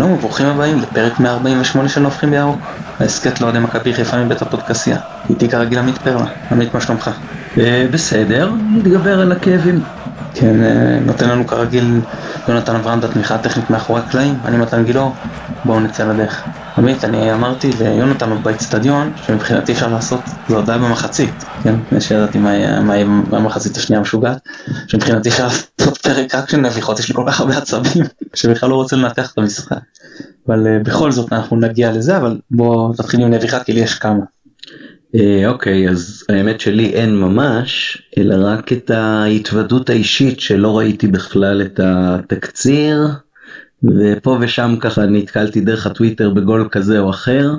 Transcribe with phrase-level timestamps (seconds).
[0.00, 2.58] שלום וברוכים הבאים לפרק 148 של נופחים בירוק.
[3.00, 4.98] ההסכת לאוהדי מכבי חיפה מבית הפודקסייה.
[5.30, 6.24] איתי כרגיל עמית פרלה.
[6.50, 7.10] עמית, מה שלומך?
[7.58, 9.80] אה, בסדר, נתגבר על הכאבים.
[10.34, 12.00] כן, אה, נותן לנו כרגיל
[12.48, 14.38] יונתן אברהם את התמיכה הטכנית מאחורי הקלעים.
[14.44, 15.14] אני מתן גילאור,
[15.64, 16.44] בואו נצא לדרך.
[16.78, 21.74] עמית, אני אמרתי ליונתן עוד באצטדיון, שמבחינתי אפשר לעשות, זה עוד היה במחצית, כן?
[21.86, 24.38] לפני שידעתי מה יהיה במחצית השנייה המשוגעת,
[24.86, 28.74] שמבחינתי אפשר לעשות פרק רק של נביחות, יש לי כל כך הרבה עצבים, שבכלל לא
[28.74, 29.78] רוצה לנתח את המשחק.
[30.46, 33.94] אבל uh, בכל זאת אנחנו נגיע לזה, אבל בוא תתחיל עם נביחה, כי לי יש
[33.94, 34.24] כמה.
[35.14, 41.62] אה, אוקיי, אז האמת שלי אין ממש, אלא רק את ההתוודות האישית שלא ראיתי בכלל
[41.62, 43.08] את התקציר.
[43.84, 47.54] ופה ושם ככה נתקלתי דרך הטוויטר בגול כזה או אחר.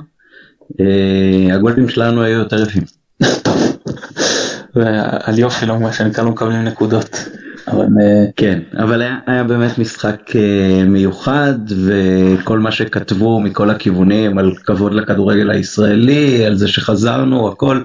[0.79, 3.00] אה, הגולים שלנו היו יותר יפים.
[5.25, 7.25] על יופי לא מה שנקרא לא מקבלים נקודות.
[7.67, 11.53] אבל אה, כן אבל היה, היה באמת משחק אה, מיוחד
[11.85, 17.83] וכל מה שכתבו מכל הכיוונים על כבוד לכדורגל הישראלי על זה שחזרנו הכל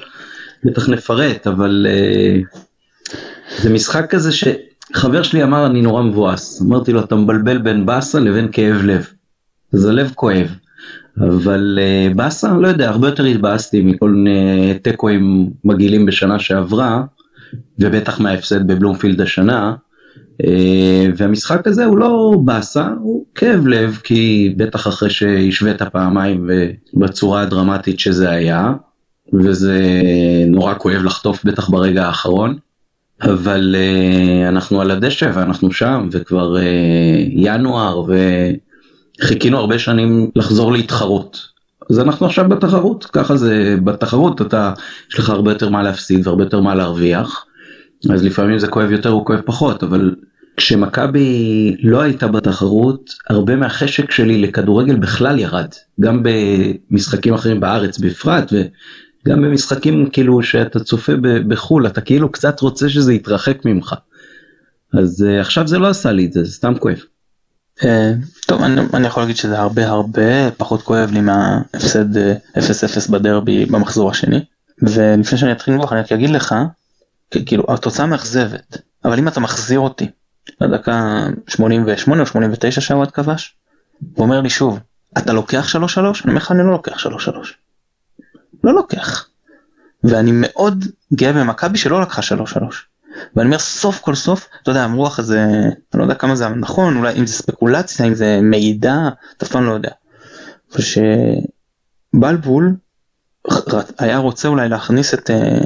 [0.64, 1.86] בטח נפרט אבל
[3.58, 4.44] זה משחק כזה ש...
[4.94, 9.06] חבר שלי אמר אני נורא מבואס, אמרתי לו אתה מבלבל בין באסה לבין כאב לב.
[9.74, 10.54] אז הלב כואב.
[11.20, 17.02] אבל uh, באסה, לא יודע, הרבה יותר התבאסתי מכל מיני תיקואים מגעילים בשנה שעברה,
[17.78, 19.74] ובטח מההפסד בבלומפילד השנה.
[20.42, 20.46] Uh,
[21.16, 26.50] והמשחק הזה הוא לא באסה, הוא כאב לב, כי בטח אחרי שהשווית פעמיים
[26.94, 28.72] בצורה הדרמטית שזה היה,
[29.32, 29.80] וזה
[30.46, 32.56] נורא כואב לחטוף בטח ברגע האחרון.
[33.22, 36.56] אבל uh, אנחנו על הדשא ואנחנו שם וכבר
[37.30, 38.04] ינואר
[39.20, 41.56] וחיכינו הרבה שנים לחזור להתחרות.
[41.90, 44.72] אז אנחנו עכשיו בתחרות, ככה זה בתחרות אתה,
[45.10, 47.44] יש לך הרבה יותר מה להפסיד והרבה יותר מה להרוויח.
[48.10, 50.14] אז לפעמים זה כואב יותר או כואב פחות, אבל
[50.56, 55.68] כשמכבי לא הייתה בתחרות, הרבה מהחשק שלי לכדורגל בכלל ירד,
[56.00, 58.52] גם במשחקים אחרים בארץ בפרט,
[59.26, 61.12] גם במשחקים כאילו שאתה צופה
[61.48, 63.94] בחו"ל אתה כאילו קצת רוצה שזה יתרחק ממך.
[64.92, 66.98] אז uh, עכשיו זה לא עשה לי את זה, זה סתם כואב.
[67.80, 67.86] Uh,
[68.46, 72.18] טוב אני, אני יכול להגיד שזה הרבה הרבה פחות כואב לי מההפסד 0-0
[72.56, 74.44] אה, בדרבי במחזור השני.
[74.82, 76.54] ולפני שאני אתחיל לבוא אני רק אגיד לך
[77.46, 80.10] כאילו התוצאה מאכזבת אבל אם אתה מחזיר אותי
[80.60, 83.54] לדקה 88 או 89 שהוואט כבש
[84.16, 84.78] ואומר לי שוב
[85.18, 87.08] אתה לוקח 3-3 אני אומר לך אני לא לוקח 3-3.
[88.64, 89.28] לא לוקח.
[90.04, 90.84] ואני מאוד
[91.14, 92.26] גאה במכבי שלא לקחה 3-3.
[93.36, 96.48] ואני אומר סוף כל סוף, אתה יודע, אמרו לך זה, אני לא יודע כמה זה
[96.48, 99.90] נכון, אולי אם זה ספקולציה, אם זה מידע, אתה אף פעם לא יודע.
[102.14, 102.76] שבלבול
[103.98, 105.58] היה רוצה אולי להכניס את אה,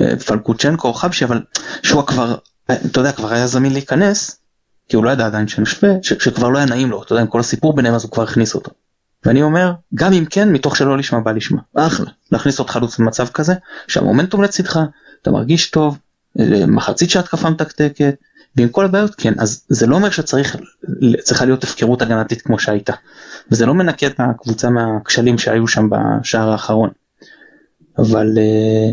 [0.00, 1.42] אה, פלקוצ'נקו או חבשי, אבל
[1.82, 4.40] שהוא כבר, אתה יודע, כבר היה זמין להיכנס,
[4.88, 7.40] כי הוא לא ידע עדיין שנשווה, שכבר לא היה נעים לו, אתה יודע, עם כל
[7.40, 8.70] הסיפור ביניהם אז הוא כבר הכניס אותו.
[9.24, 11.60] ואני אומר, גם אם כן, מתוך שלא לשמה בא לשמה.
[11.74, 12.10] אחלה.
[12.32, 13.54] להכניס עוד חלוץ במצב כזה,
[13.88, 14.80] שהמומנטום לצדך,
[15.22, 15.98] אתה מרגיש טוב, אה,
[16.66, 18.14] מחצית שהתקפה מתקתקת,
[18.56, 20.56] ועם כל הבעיות, כן, אז זה לא אומר שצריך,
[21.22, 22.92] צריכה להיות הפקרות הגנתית כמו שהייתה.
[23.50, 26.90] וזה לא מנקה את הקבוצה מהכשלים שהיו שם בשער האחרון.
[27.98, 28.92] אבל, אה,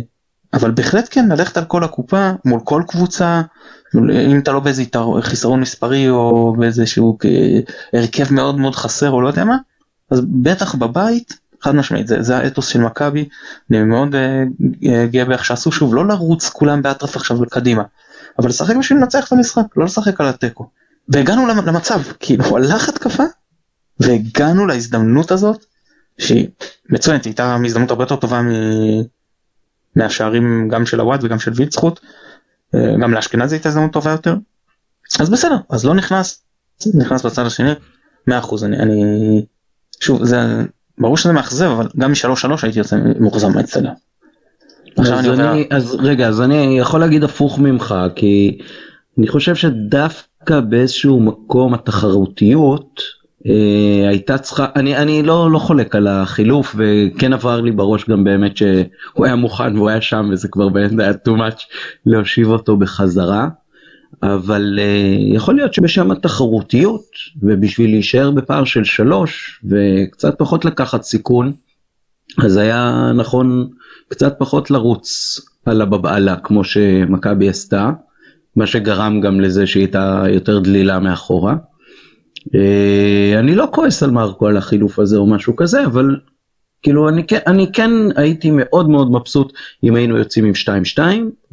[0.54, 3.42] אבל בהחלט כן, ללכת על כל הקופה, מול כל קבוצה,
[4.12, 4.84] אם אתה לא באיזה
[5.22, 7.60] חיסרון מספרי או באיזשהו אה,
[7.94, 9.58] הרכב מאוד מאוד חסר או לא יודע מה,
[10.12, 13.30] אז בטח בבית חד משמעית זה, זה האתוס של מכבי
[13.72, 15.72] אני מאוד uh, גאה באיך שעשו.
[15.72, 17.84] שוב לא לרוץ כולם באטרף עכשיו קדימה
[18.40, 20.70] אבל לשחק בשביל לנצח את המשחק לא לשחק על התיקו.
[21.10, 23.24] והגענו למצב כאילו הלך התקפה
[24.00, 25.66] והגענו להזדמנות הזאת
[26.18, 26.48] שהיא
[26.90, 28.50] מצוינת הייתה הזדמנות הרבה יותר טובה מ...
[29.96, 32.00] מהשערים גם של הוואט וגם של וילצחוט
[32.76, 34.36] אה, גם לאשכנזי הייתה הזדמנות טובה יותר.
[35.20, 36.44] אז בסדר אז לא נכנס
[36.94, 37.72] נכנס בצד השני
[38.30, 38.32] 100%
[38.64, 39.02] אני, אני
[40.00, 40.38] שוב זה
[41.00, 43.94] ברור שזה מאכזב אבל גם משלוש שלוש הייתי יוצא מאוכזב מהאצטדיון.
[44.98, 48.58] אז, אני אני, אז רגע אז אני יכול להגיד הפוך ממך כי
[49.18, 53.02] אני חושב שדווקא באיזשהו מקום התחרותיות
[53.48, 58.24] אה, הייתה צריכה אני אני לא לא חולק על החילוף וכן עבר לי בראש גם
[58.24, 61.64] באמת שהוא היה מוכן והוא היה שם וזה כבר באמת היה too much
[62.06, 63.48] להושיב אותו בחזרה.
[64.24, 67.06] אבל uh, יכול להיות שבשם התחרותיות
[67.42, 71.54] ובשביל להישאר בפער של שלוש וקצת פחות לקחת סיכון
[72.44, 73.70] אז היה נכון
[74.08, 77.92] קצת פחות לרוץ על הבבעלה כמו שמכבי עשתה
[78.56, 81.56] מה שגרם גם לזה שהיא הייתה יותר דלילה מאחורה.
[82.48, 86.16] Uh, אני לא כועס על מרקו על החילוף הזה או משהו כזה אבל
[86.84, 89.54] כאילו אני כן, אני כן הייתי מאוד מאוד מבסוט
[89.84, 90.54] אם היינו יוצאים עם
[90.96, 91.00] 2-2,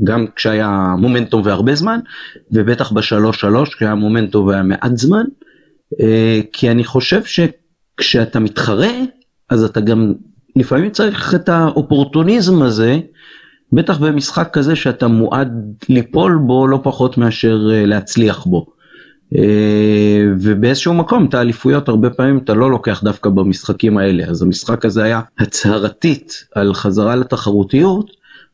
[0.04, 2.00] גם כשהיה מומנטום והרבה זמן,
[2.50, 5.24] ובטח ב-3-3 כשהיה מומנטום והיה מעט זמן,
[6.00, 7.22] אה, כי אני חושב
[7.96, 8.92] כשאתה מתחרה,
[9.50, 10.12] אז אתה גם
[10.56, 12.98] לפעמים צריך את האופורטוניזם הזה,
[13.72, 18.75] בטח במשחק כזה שאתה מועד ליפול בו לא פחות מאשר אה, להצליח בו.
[19.34, 24.84] אה, ובאיזשהו מקום את האליפויות הרבה פעמים אתה לא לוקח דווקא במשחקים האלה אז המשחק
[24.84, 28.10] הזה היה הצהרתית על חזרה לתחרותיות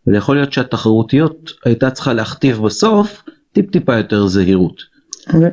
[0.07, 3.23] ויכול להיות שהתחרותיות הייתה צריכה להכתיב בסוף
[3.53, 4.83] טיפ טיפה יותר זהירות.
[5.27, 5.51] אוקיי.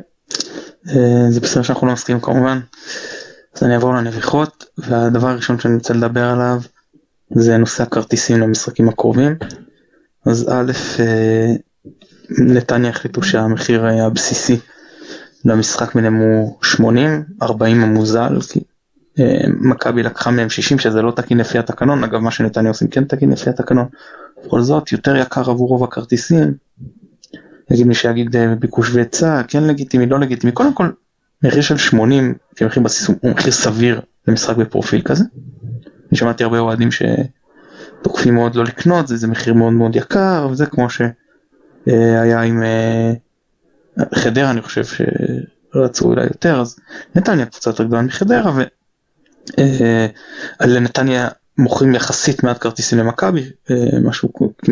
[0.88, 2.60] אה, זה בסדר שאנחנו לא מסכימים כמובן.
[3.54, 6.60] אז אני אעבור לנביחות והדבר הראשון שאני רוצה לדבר עליו
[7.30, 9.36] זה נושא הכרטיסים למשחקים הקרובים.
[10.26, 11.52] אז א', אה,
[12.38, 14.58] נתניה החליטו שהמחיר הבסיסי
[15.44, 18.60] למשחק ביניהם הוא 80, 40 המוזל, כי
[19.18, 23.04] אה, מכבי לקחה מהם 60 שזה לא תקין לפי התקנון, אגב מה שנתניה עושים כן
[23.04, 23.86] תקין לפי התקנון,
[24.46, 26.54] בכל זאת יותר יקר עבור רוב הכרטיסים,
[27.70, 30.90] יגיד מי שיגיד אה, ביקוש והיצע, כן לגיטימי, לא לגיטימי, קודם כל
[31.42, 35.24] מחיר של 80 כמחיר בסיס הוא מחיר סביר למשחק בפרופיל כזה.
[36.10, 40.66] אני שמעתי הרבה אוהדים שתוקפים מאוד לא לקנות, זה, זה מחיר מאוד מאוד יקר, וזה
[40.66, 43.12] כמו שהיה עם אה,
[44.14, 46.76] חדרה אני חושב שרצו אולי יותר, אז
[47.14, 48.52] נתניה קבוצה יותר גדולה מחדרה,
[50.60, 53.50] ולנתניה אה, מוכרים יחסית מעט כרטיסים למכבי,
[54.02, 54.28] משהו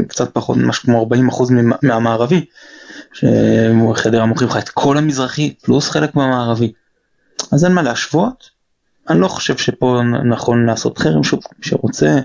[0.08, 1.52] קצת פחות, משהו כמו 40%
[1.82, 2.44] מהמערבי.
[3.12, 6.72] שחדרה מוכרים לך את כל המזרחי פלוס חלק מהמערבי.
[7.52, 8.50] אז אין מה להשוות.
[9.10, 12.20] אני לא חושב שפה נכון לעשות חרם שוב, מי שרוצה,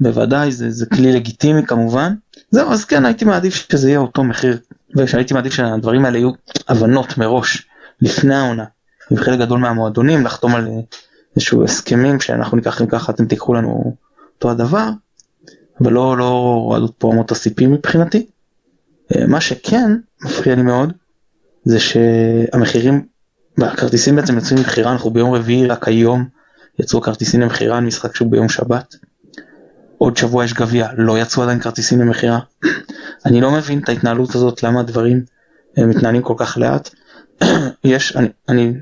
[0.00, 2.14] בוודאי זה, זה כלי לגיטימי כמובן.
[2.50, 4.58] זהו אז כן הייתי מעדיף שזה יהיה אותו מחיר
[4.96, 6.30] ושהייתי מעדיף שהדברים האלה יהיו
[6.68, 7.68] הבנות מראש
[8.00, 8.64] לפני העונה.
[9.10, 10.68] עם חלק גדול מהמועדונים לחתום על
[11.36, 13.96] איזשהו הסכמים שאנחנו ניקח לכם ככה אתם תיקחו לנו
[14.34, 14.88] אותו הדבר.
[15.80, 18.26] אבל לא לא הורדות פה אמות הסיפים מבחינתי.
[19.16, 19.92] אה, מה שכן
[20.24, 20.92] מפריע לי מאוד
[21.64, 23.06] זה שהמחירים
[23.58, 26.24] בכרטיסים בעצם יוצאים למכירה אנחנו ביום רביעי רק היום
[26.78, 28.94] יצאו כרטיסים למכירה על משחק שהוא ביום שבת.
[29.98, 32.38] עוד שבוע יש גביע לא יצאו עדיין כרטיסים למכירה.
[33.26, 35.24] אני לא מבין את ההתנהלות הזאת למה הדברים
[35.78, 36.90] אה, מתנהלים כל כך לאט.
[37.84, 38.72] יש אני, אני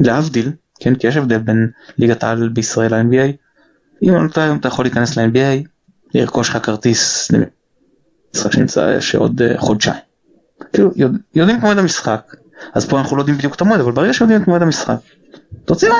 [0.00, 3.32] להבדיל כן כי יש הבדל בין ליגת העל בישראל ל-NBA.
[4.02, 5.68] אם לא טועה היום אתה יכול להיכנס ל-NBA
[6.14, 7.30] לרכוש לך כרטיס
[8.36, 10.00] שנמצא שעוד אה, חודשיים.
[10.72, 10.90] כאילו
[11.34, 12.34] יודעים את מועד המשחק
[12.74, 14.96] אז פה אנחנו לא יודעים בדיוק את המועד אבל ברגע שיודעים את מועד המשחק
[15.64, 15.94] תוציאו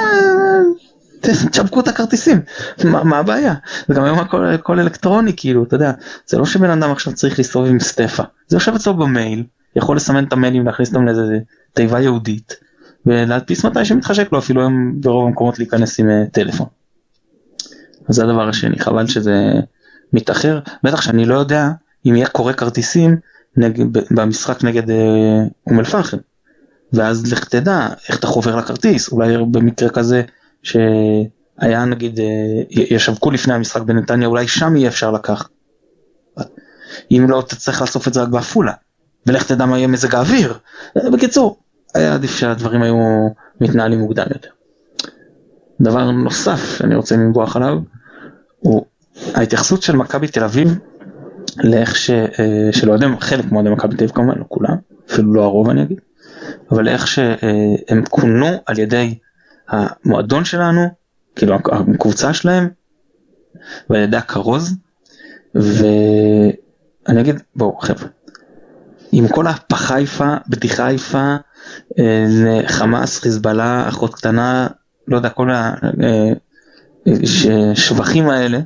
[1.28, 2.40] אה, תשווקו את הכרטיסים
[2.84, 3.54] מה, מה הבעיה
[3.88, 5.92] זה גם היום הכל, הכל אלקטרוני כאילו אתה יודע
[6.26, 9.44] זה לא שבן אדם עכשיו צריך להסתובב עם סטפה זה יושב אצלו במייל
[9.76, 11.38] יכול לסמן את המיילים להכניס אותם לאיזה
[11.72, 12.54] תיבה יהודית
[13.06, 16.66] ולהדפיס מתי שמתחשק לו אפילו היום ברוב המקומות להיכנס עם uh, טלפון.
[18.08, 19.50] אז זה הדבר השני חבל שזה
[20.12, 21.70] מתאחר בטח שאני לא יודע
[22.06, 23.16] אם יהיה קורא כרטיסים
[23.56, 24.96] נגד, במשחק נגד אה,
[25.66, 26.16] אום אל פחם.
[26.92, 30.22] ואז לך תדע איך אתה חובר לכרטיס, אולי במקרה כזה
[30.62, 32.24] שהיה נגיד, אה,
[32.70, 35.46] ישווקו לפני המשחק בנתניה, אולי שם יהיה אפשר לקחת.
[37.10, 38.72] אם לא, אתה צריך לאסוף את זה רק בעפולה,
[39.26, 40.58] ולך תדע מה יהיה מזג האוויר.
[40.96, 41.58] אה, בקיצור,
[41.94, 43.28] היה עדיף שהדברים היו
[43.60, 44.48] מתנהלים מוקדם יותר.
[45.80, 47.78] דבר נוסף שאני רוצה לנבוח עליו,
[48.58, 48.86] הוא
[49.34, 50.78] ההתייחסות של מכבי תל אביב
[51.56, 52.10] לאיך ש...
[52.10, 54.76] אה, של אוהדים, חלק מאוהדי מכבי תל אביב כמובן, לא כולם,
[55.10, 56.00] אפילו לא הרוב אני אגיד,
[56.70, 59.18] אבל איך שהם כונו על ידי
[59.68, 60.88] המועדון שלנו,
[61.36, 62.68] כאילו הקבוצה שלהם,
[63.90, 64.74] ועל ידי הכרוז,
[65.54, 68.08] ואני אגיד, בואו חבר'ה,
[69.12, 71.36] עם כל הפחיפה, בדיחה יפה,
[71.98, 74.66] אה, חמאס, חיזבאללה, אחות קטנה,
[75.08, 75.50] לא יודע, כל
[77.06, 78.58] השבחים אה, האלה,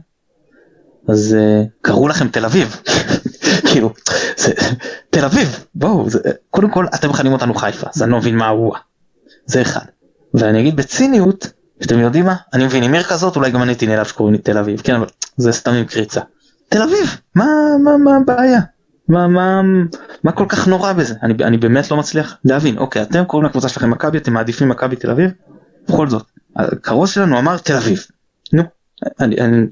[1.08, 2.80] אז uh, קראו לכם תל אביב,
[3.70, 3.92] כאילו,
[4.36, 4.52] זה,
[5.10, 6.18] תל אביב, בואו, זה,
[6.50, 8.74] קודם כל אתם מכנים אותנו חיפה, אז אני לא מבין מה הוא,
[9.46, 9.84] זה אחד.
[10.36, 11.50] ואני אגיד בציניות,
[11.82, 14.40] שאתם יודעים מה, אני מבין, עם עיר כזאת אולי גם אני הייתי נעלב שקוראים לי
[14.40, 16.20] תל אביב, כן, אבל זה סתם עם קריצה.
[16.68, 17.44] תל אביב, מה,
[17.84, 18.60] מה, מה הבעיה?
[19.08, 19.60] מה, מה,
[20.24, 21.14] מה כל כך נורא בזה?
[21.22, 24.96] אני, אני באמת לא מצליח להבין, אוקיי, אתם קוראים לקבוצה שלכם מכבי, אתם מעדיפים מכבי
[24.96, 25.30] תל אביב?
[25.88, 26.26] בכל זאת,
[26.56, 28.06] הכרוז שלנו אמר תל אביב.
[28.52, 28.62] נו,
[29.20, 29.66] אני, אני,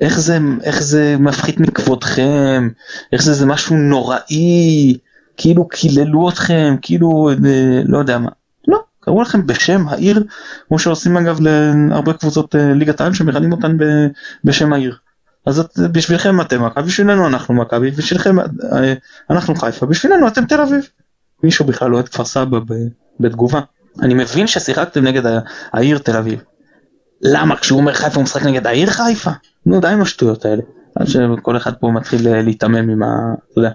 [0.00, 2.68] איך זה, איך זה מפחית מכבודכם,
[3.12, 4.98] איך זה, זה משהו נוראי,
[5.36, 7.34] כאילו קיללו אתכם, כאילו, אה,
[7.84, 8.30] לא יודע מה.
[9.04, 10.24] קראו לכם בשם העיר,
[10.68, 13.76] כמו שעושים אגב להרבה קבוצות אה, ליגת העל שמכנים אותן
[14.44, 14.96] בשם העיר.
[15.46, 18.94] אז את, בשבילכם אתם מכבי, בשבילנו אנחנו מכבי, בשבילכם אה,
[19.30, 20.88] אנחנו חיפה, בשבילנו אתם תל אביב.
[21.42, 22.58] מישהו בכלל לא אוהד כפר סבא
[23.20, 23.60] בתגובה.
[24.02, 25.22] אני מבין ששיחקתם נגד
[25.72, 26.42] העיר תל אביב.
[27.22, 29.30] למה כשהוא אומר חיפה הוא משחק נגד העיר חיפה?
[29.66, 30.62] נו די עם השטויות האלה.
[30.94, 33.34] עד שכל אחד פה מתחיל אה, להיתמם עם ה...
[33.52, 33.70] אתה יודע.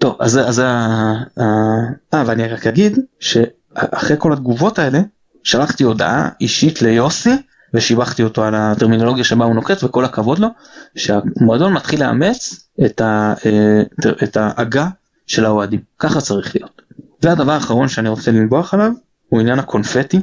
[0.00, 5.00] טוב אז אז אה ואני רק אגיד שאחרי כל התגובות האלה
[5.44, 7.36] שלחתי הודעה אישית ליוסי
[7.74, 10.48] ושיבחתי אותו על הטרמינולוגיה שבה הוא נוקט וכל הכבוד לו
[10.96, 13.82] שהמועדון מתחיל לאמץ את, ה, אה,
[14.22, 14.88] את ההגה
[15.26, 16.82] של האוהדים ככה צריך להיות.
[17.22, 18.92] והדבר האחרון שאני רוצה לנבוח עליו
[19.28, 20.20] הוא עניין הקונפטי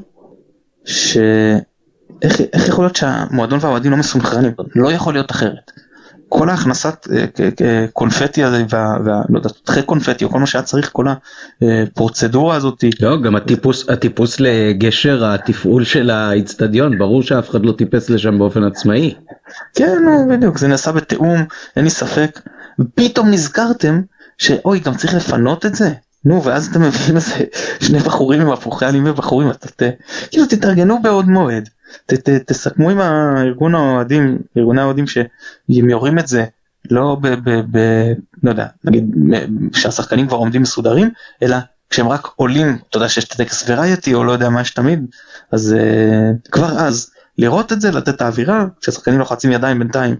[0.86, 5.72] שאיך יכול להיות שהמועדון והאוהדים לא מסונכרנים לא יכול להיות אחרת.
[6.30, 7.08] כל ההכנסת
[7.62, 11.06] אה, קונפטי הזה ולא יודע, תותחי קונפטי או כל מה שהיה צריך כל
[11.62, 12.84] הפרוצדורה הזאת.
[13.02, 18.64] לא גם הטיפוס הטיפוס לגשר התפעול של האיצטדיון ברור שאף אחד לא טיפס לשם באופן
[18.64, 19.16] עצמאי.
[19.76, 19.98] כן
[20.30, 22.42] בדיוק זה נעשה בתיאום אין לי ספק.
[22.96, 24.02] פתאום נזכרתם
[24.38, 25.90] שאוי גם צריך לפנות את זה
[26.26, 27.36] נו ואז אתם מביאים איזה
[27.80, 29.86] שני בחורים עם הפוכי עלים ובחורים אתה
[30.32, 31.70] כאילו תתארגנו בעוד מועד.
[32.06, 36.46] ת, ת, תסכמו עם הארגון האוהדים, ארגוני האוהדים שהם יורים את זה
[36.91, 37.27] לא ב...
[37.27, 37.77] ב, ב
[38.44, 39.15] לא יודע, נגיד
[39.74, 41.10] שהשחקנים כבר עומדים מסודרים,
[41.44, 41.58] אלא
[41.89, 45.06] כשהם רק עולים, אתה יודע שיש את הטקס וריאטי או לא יודע מה יש תמיד,
[45.51, 50.15] אז uh, כבר אז לראות את זה, לתת את האווירה, כששחקנים לוחצים ידיים בינתיים,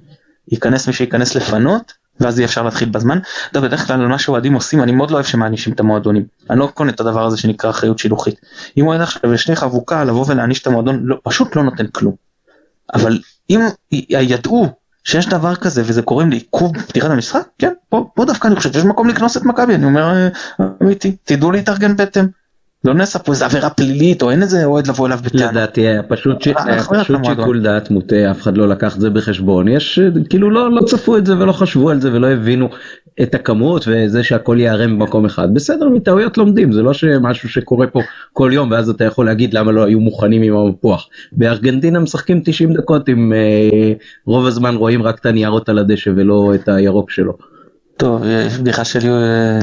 [0.52, 3.20] ייכנס מי שייכנס לפנות, ואז יהיה אפשר להתחיל בזמן.
[3.52, 6.26] אתה בדרך כלל מה שאוהדים עושים, אני מאוד לא אוהב שמענישים את המועדונים.
[6.50, 8.40] אני לא קונה את הדבר הזה שנקרא אחריות שילוחית.
[8.78, 12.14] אם הוא עכשיו לשני חבוקה לבוא ולהעניש את המועדון, לא, פשוט לא נותן כלום.
[12.94, 13.20] אבל
[13.50, 14.68] אם ידעו
[15.04, 18.84] שיש דבר כזה וזה קוראים לעיכוב פתיחת המשחק, כן, פה, פה דווקא אני חושב שיש
[18.84, 20.28] מקום לקנוס את מכבי, אני אומר אה,
[20.82, 22.28] אמיתי, תדעו להתארגן בהתאם.
[22.86, 25.52] לא נעשה פה איזה עבירה פלילית או אין איזה אוהד לבוא אליו בטענה.
[25.52, 30.52] לדעתי היה פשוט שיקול דעת מוטה אף אחד לא לקח את זה בחשבון יש כאילו
[30.52, 32.70] לא לא צפו את זה ולא חשבו על זה ולא הבינו
[33.22, 38.00] את הכמות וזה שהכל ייערם במקום אחד בסדר מטעויות לומדים זה לא שמשהו שקורה פה
[38.34, 41.10] כל יום ואז אתה יכול להגיד למה לא היו מוכנים עם המפוח.
[41.32, 43.94] בארגנטינה משחקים 90 דקות עם אה,
[44.26, 47.34] רוב הזמן רואים רק את הניירות על הדשא ולא את הירוק שלו.
[47.98, 48.24] טוב
[48.60, 49.60] בדיחה שלי אה,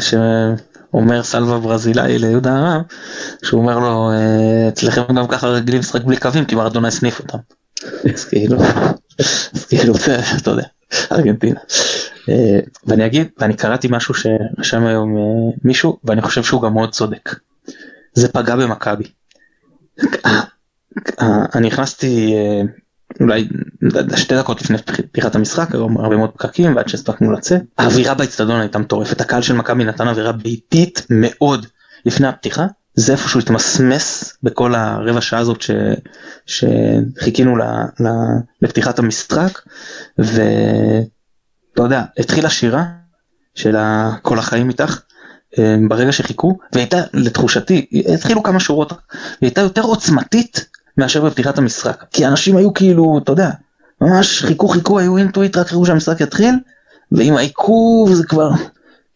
[0.94, 2.82] אומר סלווה ברזילאי ליהודה הרב,
[3.42, 7.38] שהוא אומר לו, אה, אצלכם גם ככה רגילים לשחק בלי קווים, כי מרדונה הסניף אותם.
[8.14, 8.56] אז כאילו,
[9.54, 9.94] אז כאילו,
[10.42, 10.64] אתה יודע,
[11.12, 11.60] ארגנטינה.
[12.28, 16.92] אה, ואני אגיד, ואני קראתי משהו שרשם היום אה, מישהו, ואני חושב שהוא גם מאוד
[16.92, 17.34] צודק.
[18.14, 19.04] זה פגע במכבי.
[21.54, 22.34] אני נכנסתי
[23.20, 23.48] אולי
[24.16, 24.78] שתי דקות לפני
[25.12, 27.62] פתיחת המשחק היו הרבה מאוד פקקים ועד שהספקנו לצאת.
[27.78, 31.66] האווירה באצטדיון הייתה מטורפת הקהל של מכבי נתן אווירה ביתית מאוד
[32.06, 32.66] לפני הפתיחה.
[32.94, 35.70] זה איפשהו התמסמס בכל הרבע שעה הזאת ש...
[36.46, 37.62] שחיכינו ל...
[38.00, 38.08] ל...
[38.62, 39.60] לפתיחת המשחק.
[40.18, 42.84] ואתה יודע התחילה שירה
[43.54, 43.76] של
[44.22, 45.00] כל החיים איתך
[45.58, 48.92] אה, ברגע שחיכו והייתה לתחושתי התחילו כמה שורות
[49.42, 50.66] והייתה יותר עוצמתית
[50.98, 52.04] מאשר בפתיחת המשחק.
[52.12, 53.50] כי אנשים היו כאילו, אתה יודע,
[54.00, 56.54] ממש חיכו חיכו, היו אינטואיט, רק חיכו שהמשחק יתחיל,
[57.12, 58.50] ועם העיכוב זה כבר,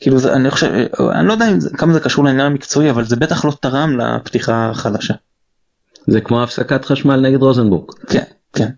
[0.00, 0.72] כאילו זה, אני חושב,
[1.12, 4.70] אני לא יודע זה, כמה זה קשור לעניין המקצועי, אבל זה בטח לא תרם לפתיחה
[4.70, 5.14] החלשה.
[6.06, 7.90] זה כמו הפסקת חשמל נגד רוזנבורג.
[8.06, 8.68] כן, כן.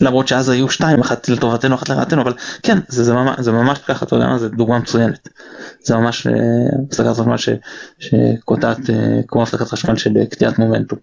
[0.00, 3.78] למרות שאז היו שתיים, אחת לטובתנו, אחת לרעתנו, אבל כן, זה, זה, ממש, זה ממש
[3.78, 5.28] ככה, אתה יודע מה, זה דוגמה מצוינת.
[5.82, 6.32] זה ממש אה,
[6.86, 7.56] הפסקת חשמל
[7.98, 10.98] שקוטעת, אה, כמו הפסקת חשמל של קטיעת מומנטום.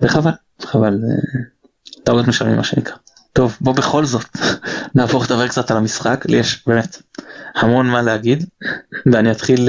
[0.00, 0.30] וחבל,
[0.62, 1.40] חבל, אה,
[2.04, 2.96] טעויות משלמים מה שנקרא.
[3.32, 4.38] טוב, בוא בכל זאת
[4.94, 7.02] נעבור לדבר קצת על המשחק, לי יש באמת
[7.54, 8.44] המון מה להגיד,
[9.12, 9.68] ואני אתחיל,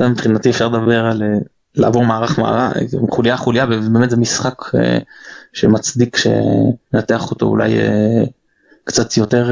[0.00, 1.38] אה, מבחינתי אפשר לדבר על אה,
[1.74, 2.76] לעבור מערך מערך,
[3.10, 4.62] חוליה חוליה, ובאמת זה משחק
[5.52, 7.72] שמצדיק שננתח אותו אולי
[8.84, 9.50] קצת יותר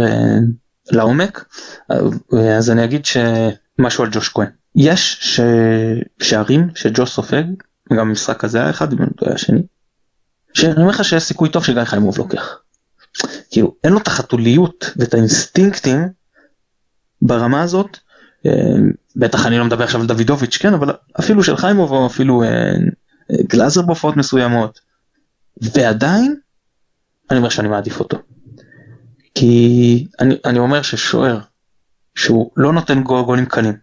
[0.91, 1.45] לעומק,
[2.59, 4.49] אז אני אגיד שמשהו על ג'וש כהן.
[4.77, 5.41] יש
[6.23, 7.45] שערים שג'וש סופג,
[7.93, 9.63] גם משחק כזה היה אחד, אני טועה השני,
[10.57, 12.59] שאני אומר לך שיש סיכוי טוב שגיא חיימוב לוקח.
[13.51, 16.09] כאילו אין לו את החתוליות ואת האינסטינקטים
[17.23, 17.99] ברמה הזאת,
[18.47, 18.53] אה,
[19.17, 22.49] בטח אני לא מדבר עכשיו על דוידוביץ' כן אבל אפילו של חיימוב או אפילו אה,
[22.49, 24.81] אה, גלאזר בהופעות מסוימות
[25.63, 26.37] ועדיין
[27.31, 28.19] אני אומר שאני מעדיף אותו.
[29.35, 31.41] כי אני, אני אומר ששוער
[32.15, 33.77] שהוא לא נותן גול, גולים קלים,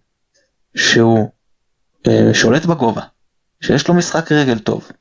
[0.75, 1.29] שהוא
[2.07, 3.01] אה, שולט בגובה,
[3.61, 4.91] שיש לו משחק רגל טוב,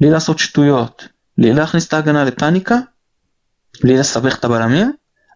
[0.00, 2.78] בלי לעשות שטויות, בלי להכניס את ההגנה לפאניקה,
[3.82, 4.92] בלי לסבך את הבלמים,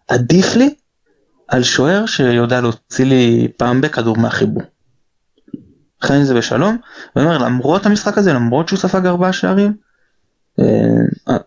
[0.07, 0.75] עדיף לי
[1.47, 4.63] על שוער שיודע להוציא לי פעם בכדור מהחיבור.
[6.01, 6.77] חי זה בשלום,
[7.15, 9.73] ואומר למרות המשחק הזה, למרות שהוא ספג ארבעה שערים,
[10.59, 11.37] אה,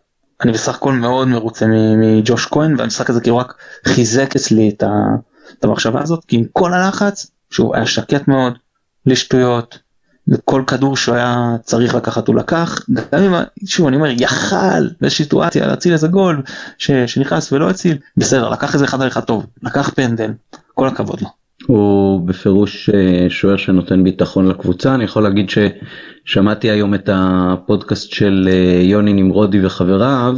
[0.43, 1.67] אני בסך הכל מאוד מרוצה
[1.97, 3.55] מג'וש כהן, והמשחק הזה כאילו רק
[3.89, 8.59] חיזק אצלי את המחשבה הזאת, כי עם כל הלחץ, שהוא היה שקט מאוד,
[9.07, 9.79] בלי שטויות,
[10.29, 12.79] וכל כדור שהוא היה צריך לקחת הוא לקח,
[13.13, 13.33] גם אם,
[13.67, 16.43] שוב אני אומר, יכל בסיטואציה להציל איזה גול
[16.79, 20.31] ש, שנכנס ולא הציל, בסדר, לקח איזה אחד על אחד טוב, לקח פנדל,
[20.75, 21.29] כל הכבוד לו.
[21.67, 28.49] הוא בפירוש אה, שוער שנותן ביטחון לקבוצה, אני יכול להגיד ששמעתי היום את הפודקאסט של
[28.53, 30.37] אה, יוני נמרודי וחבריו,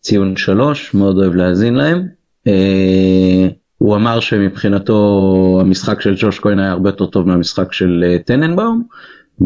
[0.00, 2.06] ציון שלוש, מאוד אוהב להאזין להם.
[2.46, 8.82] אה, הוא אמר שמבחינתו המשחק של ג'וש כהן היה הרבה יותר טוב מהמשחק של טננבאום,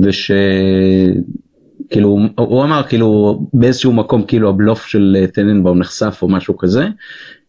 [0.02, 0.30] וש...
[1.90, 6.88] כאילו הוא אמר כאילו באיזשהו מקום כאילו הבלוף של טננבאום נחשף או משהו כזה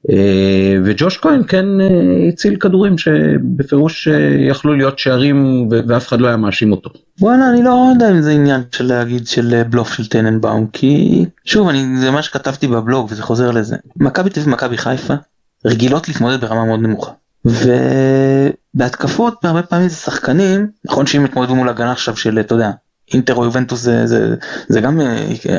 [0.09, 6.27] אה, וג'וש כהן כן אה, הציל כדורים שבפירוש אה, יכלו להיות שערים ואף אחד לא
[6.27, 6.89] היה מאשים אותו.
[7.21, 11.69] וואלה אני לא יודע אם זה עניין של להגיד של בלוף של טננבאום כי שוב
[11.69, 15.13] אני זה מה שכתבתי בבלוג וזה חוזר לזה מכבי תל אביב ומכבי חיפה
[15.65, 17.11] רגילות להתמודד ברמה מאוד נמוכה.
[17.45, 22.71] ובהתקפות בהרבה פעמים זה שחקנים נכון שאם יתמודדו מול הגנה עכשיו של אתה יודע
[23.13, 24.35] אינטר או יובנטוס זה, זה,
[24.67, 25.01] זה גם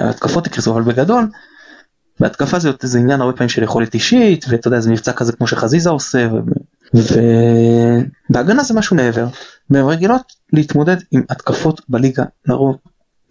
[0.08, 1.28] התקפות יקרסו אבל בגדול
[2.20, 5.46] בהתקפה זה, זה עניין הרבה פעמים של יכולת אישית ואתה יודע זה מבצע כזה כמו
[5.46, 6.28] שחזיזה עושה
[6.94, 9.26] ובהגנה זה משהו מעבר
[9.70, 12.76] והן רגילות להתמודד עם התקפות בליגה לרוב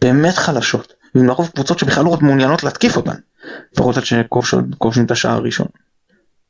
[0.01, 3.15] באמת חלשות ועם לרוב קבוצות שבכלל לא מעוניינות להתקיף אותן
[3.73, 5.67] לפחות עד שכובשים את השער הראשון.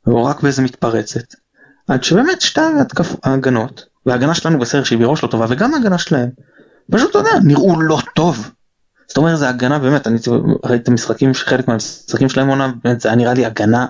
[0.06, 1.34] או רק באיזה מתפרצת
[1.88, 2.60] עד שבאמת שתי
[3.22, 6.28] ההגנות וההגנה שלנו בסדר שהיא בראש לא טובה וגם ההגנה שלהם
[6.90, 8.50] פשוט אתה יודע נראו לא טוב
[9.08, 10.16] זאת אומרת זה הגנה באמת אני
[10.64, 13.86] ראיתי את המשחקים חלק מהמשחקים שלהם עונה באמת זה היה נראה לי הגנה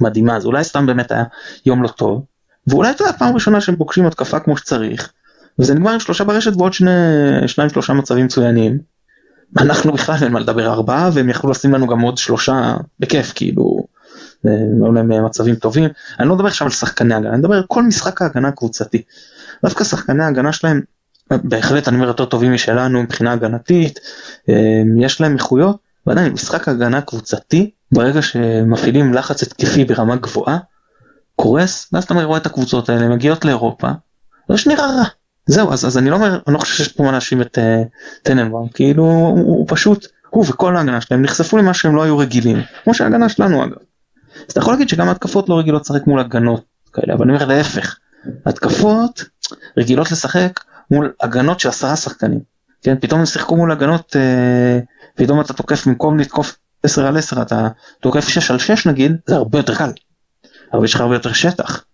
[0.00, 1.24] מדהימה אז אולי סתם באמת היה
[1.66, 2.24] יום לא טוב
[2.66, 5.12] ואולי אתה יודע פעם ראשונה שהם פוגשים התקפה כמו שצריך
[5.58, 6.90] וזה נגמר עם שלושה ברשת ועוד שני
[7.46, 8.78] שניים שלושה מצבים מצוינים.
[9.58, 13.86] אנחנו בכלל אין מה לדבר ארבעה והם יכלו לשים לנו גם עוד שלושה בכיף כאילו.
[14.44, 17.82] היו להם מצבים טובים אני לא מדבר עכשיו על שחקני הגנה אני מדבר על כל
[17.82, 19.02] משחק ההגנה הקבוצתי.
[19.64, 20.80] דווקא שחקני ההגנה שלהם
[21.30, 24.00] בהחלט אני אומר יותר טובים משלנו מבחינה הגנתית,
[24.98, 30.58] יש להם איכויות, ועדיין משחק הגנה קבוצתי, ברגע שמפעילים לחץ התקפי ברמה גבוהה,
[31.36, 33.88] קורס, ואז אתה רואה את הקבוצות האלה מגיעות לאירופה,
[34.48, 35.04] זה שנראה רע.
[35.46, 37.88] זהו, אז, אז אני לא אומר, אני לא חושב שיש פה מה להאשים את uh,
[38.22, 42.62] טננבאום, כאילו הוא, הוא פשוט, הוא וכל ההגנה שלהם נחשפו למה שהם לא היו רגילים,
[42.84, 43.76] כמו שההגנה שלנו אגב.
[44.46, 47.46] אז אתה יכול להגיד שגם התקפות לא רגילות לשחק מול הגנות כאלה, אבל אני אומר
[47.46, 47.98] להפך,
[48.46, 49.24] התקפות
[49.76, 52.40] רגילות לשחק מול הגנות של עשרה שחקנים.
[52.82, 54.78] כן, פתאום הם שיחקו מול הגנות, אה,
[55.14, 57.68] פתאום אתה תוקף במקום לתקוף 10 על 10 אתה
[58.00, 59.90] תוקף 6 על 6 נגיד, זה הרבה יותר קל.
[60.72, 61.84] הרבה יש לך הרבה יותר שטח.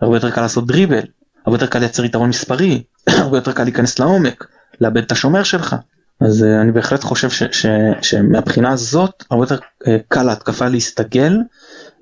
[0.00, 1.02] הרבה יותר קל לעשות דריבל,
[1.46, 2.82] הרבה יותר קל לייצר יתרון מספרי,
[3.22, 4.46] הרבה יותר קל להיכנס לעומק,
[4.80, 5.76] לאבד את השומר שלך.
[6.20, 7.66] אז uh, אני בהחלט חושב ש, ש,
[8.02, 11.38] שמבחינה הזאת הרבה יותר uh, קל להתקפה להסתגל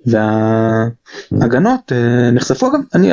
[0.07, 3.13] וההגנות uh, נחשפו גם אני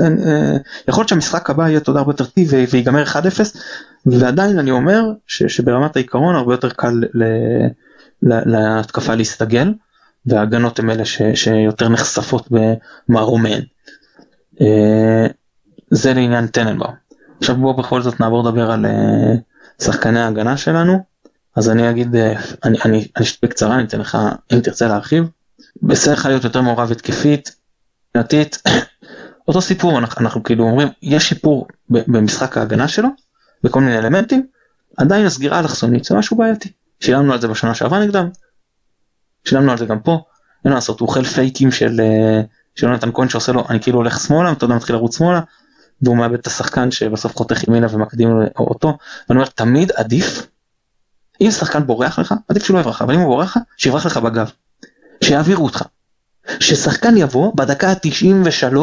[0.00, 0.56] אה,
[0.88, 3.16] יכול להיות שהמשחק הבא יהיה תודה הרבה יותר טיב ויגמר 1-0
[4.06, 7.24] ועדיין אני אומר ש, שברמת העיקרון הרבה יותר קל ל,
[8.22, 9.74] ל, להתקפה להסתגל
[10.26, 13.62] וההגנות הן אלה ש, שיותר נחשפות במערומיהן.
[14.60, 15.26] אה,
[15.90, 16.94] זה לעניין טננבאום.
[17.38, 19.34] עכשיו בואו בכל זאת נעבור לדבר על אה,
[19.84, 21.04] שחקני ההגנה שלנו
[21.56, 24.18] אז אני אגיד אני, אני, אני אשתף בקצרה אני אתן לך
[24.52, 25.24] אם תרצה להרחיב.
[25.82, 27.56] בסדר להיות יותר מעורב התקפית.
[29.48, 33.08] אותו סיפור אנחנו, אנחנו כאילו אומרים יש שיפור במשחק ההגנה שלו
[33.64, 34.46] בכל מיני אלמנטים.
[34.96, 36.72] עדיין הסגירה אלכסונית זה משהו בעייתי.
[37.00, 38.28] שילמנו על זה בשנה שעברה נגדם.
[39.44, 40.24] שילמנו על זה גם פה.
[40.64, 42.42] אין מה לעשות הוא אוכל פייקים של אה,
[42.74, 45.40] של יונתן כהן שעושה לו אני כאילו הולך שמאלה אתה יודע מתחיל לרוץ שמאלה
[46.02, 50.46] והוא מאבד את השחקן שבסוף חותך ימינה ומקדים אותו ואני אומר תמיד עדיף
[51.40, 54.16] אם שחקן בורח לך עדיף שהוא לא יברח אבל אם הוא בורח לך שיברח לך
[54.16, 54.50] בגב
[55.24, 55.82] שיעבירו אותך
[56.60, 58.76] ששחקן יבוא בדקה ה-93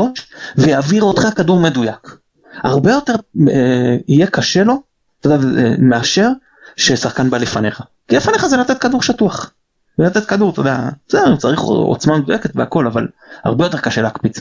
[0.57, 2.17] ויעביר אותך כדור מדויק.
[2.63, 3.15] הרבה יותר
[3.49, 4.81] אה, יהיה קשה לו,
[5.19, 6.29] אתה יודע, אה, מאשר
[6.75, 7.83] ששחקן בא לפניך.
[8.07, 9.51] כי לפניך זה לתת כדור שטוח.
[9.99, 13.07] ולתת כדור, אתה יודע, בסדר, צריך עוצמה מדויקת והכל, אבל
[13.43, 14.39] הרבה יותר קשה להקפיץ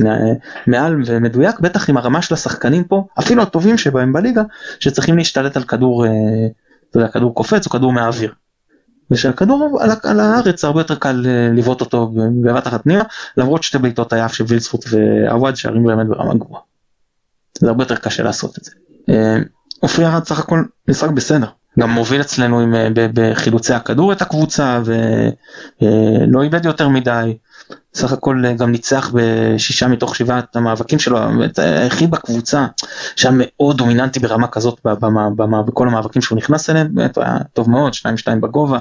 [0.67, 4.43] מעל ומדויק, בטח עם הרמה של השחקנים פה, אפילו הטובים שבהם בליגה,
[4.81, 6.11] שצריכים להשתלט על כדור, אה,
[6.91, 8.33] אתה יודע, כדור קופץ או כדור מהאוויר.
[9.11, 13.05] ושהכדור על, על הארץ הרבה יותר קל אה, לבעוט אותו בבת אחת פנימה
[13.37, 16.63] למרות שתי בעיטות היף של וילספוט ועווד שערים באמת ברמה גבוהה.
[17.59, 18.73] זה הרבה יותר קשה לעשות את זה.
[19.81, 21.47] עופרי אה, ארד סך הכל משחק בסדר
[21.79, 27.37] גם מוביל אצלנו עם, אה, בחילוצי הכדור את הקבוצה ולא איבד יותר מדי.
[27.95, 31.19] סך הכל גם ניצח בשישה מתוך שבעת המאבקים שלו,
[31.57, 32.67] היחיד בקבוצה
[33.17, 34.81] שהיה מאוד דומיננטי ברמה כזאת
[35.67, 38.79] בכל המאבקים שהוא נכנס אליהם, באמת היה טוב מאוד, שניים שתיים בגובה.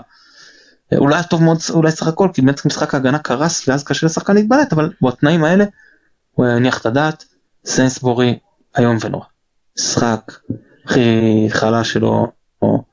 [0.97, 4.73] אולי טוב מאוד אולי סך הכל כי באמת משחק ההגנה קרס ואז קשה לשחקן להתבלט
[4.73, 5.65] אבל בתנאים האלה
[6.31, 7.25] הוא הניח את הדעת
[7.65, 8.39] סנסבורי
[8.77, 9.25] איום ונורא.
[9.77, 10.31] משחק
[10.86, 12.83] הכי חלש שלו או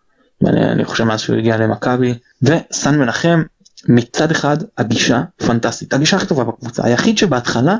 [0.47, 3.43] אני, חושב מאז שהוא הגיע למכבי וסן מנחם
[3.89, 7.77] מצד אחד הגישה פנטסטית הגישה הכי טובה בקבוצה היחיד שבהתחלה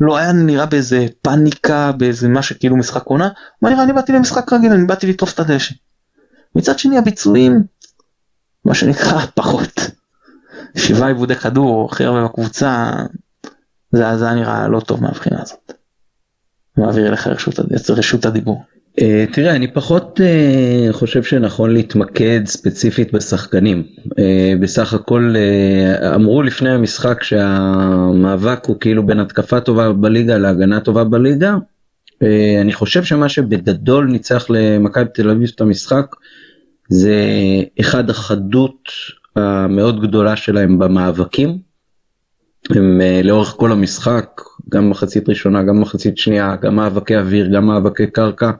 [0.00, 3.28] לא היה נראה באיזה פאניקה באיזה מה שכאילו משחק עונה,
[3.62, 5.74] מה נראה אני באתי למשחק רגיל אני באתי לטרוף את הדשא.
[6.56, 7.64] מצד שני הביצועים
[8.64, 9.80] מה שנקרא פחות.
[10.76, 12.92] שבעה עיבודי כדור הכי הרבה בקבוצה
[13.92, 15.72] זה, היה נראה לא טוב מהבחינה הזאת.
[16.76, 17.54] מעביר אליך רשות,
[17.90, 18.64] רשות הדיבור.
[19.00, 24.12] Uh, תראה אני פחות uh, חושב שנכון להתמקד ספציפית בשחקנים uh,
[24.60, 25.34] בסך הכל
[26.14, 31.56] אמרו לפני המשחק שהמאבק הוא כאילו בין התקפה טובה בליגה להגנה טובה בליגה.
[32.60, 36.16] אני חושב שמה שבגדול ניצח למכבי תל אביב את המשחק
[36.88, 37.16] זה
[37.80, 38.88] אחד החדות
[39.36, 41.58] המאוד גדולה שלהם במאבקים.
[42.70, 48.06] הם לאורך כל המשחק גם מחצית ראשונה גם מחצית שנייה גם מאבקי אוויר גם מאבקי
[48.06, 48.50] קרקע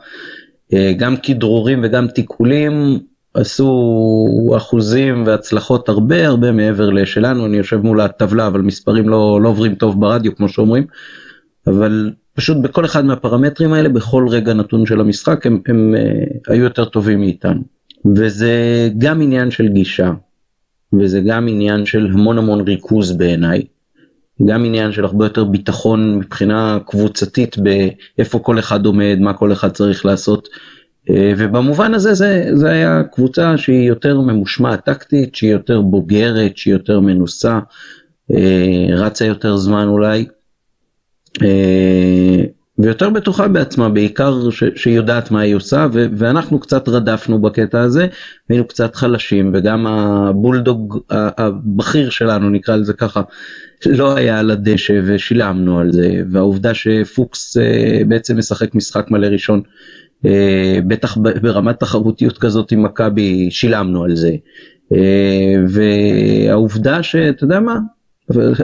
[0.73, 2.99] אה, גם כדרורים וגם תיקולים
[3.35, 7.47] עשו אחוזים והצלחות הרבה הרבה מעבר לשלנו.
[7.47, 10.85] אני יושב מול הטבלה אבל מספרים לא, לא עוברים טוב ברדיו כמו שאומרים.
[11.67, 16.55] אבל פשוט בכל אחד מהפרמטרים האלה בכל רגע נתון של המשחק הם, הם, הם אה,
[16.55, 17.61] היו יותר טובים מאיתנו.
[18.17, 18.53] וזה
[18.99, 20.13] גם עניין של גישה
[21.01, 23.63] וזה גם עניין של המון המון ריכוז בעיניי
[24.47, 29.71] גם עניין של הרבה יותר ביטחון מבחינה קבוצתית באיפה כל אחד עומד, מה כל אחד
[29.71, 30.49] צריך לעשות.
[31.11, 36.75] אה, ובמובן הזה זה, זה היה קבוצה שהיא יותר ממושמעת טקטית, שהיא יותר בוגרת, שהיא
[36.75, 37.59] יותר מנוסה,
[38.33, 40.27] אה, רצה יותר זמן אולי,
[41.43, 42.45] אה,
[42.83, 48.07] ויותר בטוחה בעצמה, בעיקר שהיא יודעת מה היא עושה, ו, ואנחנו קצת רדפנו בקטע הזה,
[48.49, 53.23] היינו קצת חלשים, וגם הבולדוג הבכיר שלנו, נקרא לזה ככה,
[53.87, 59.63] לא היה על הדשא ושילמנו על זה והעובדה שפוקס אה, בעצם משחק משחק מלא ראשון
[60.27, 64.33] אה, בטח ברמת תחרותיות כזאת עם מכבי שילמנו על זה.
[64.93, 67.79] אה, והעובדה שאתה יודע מה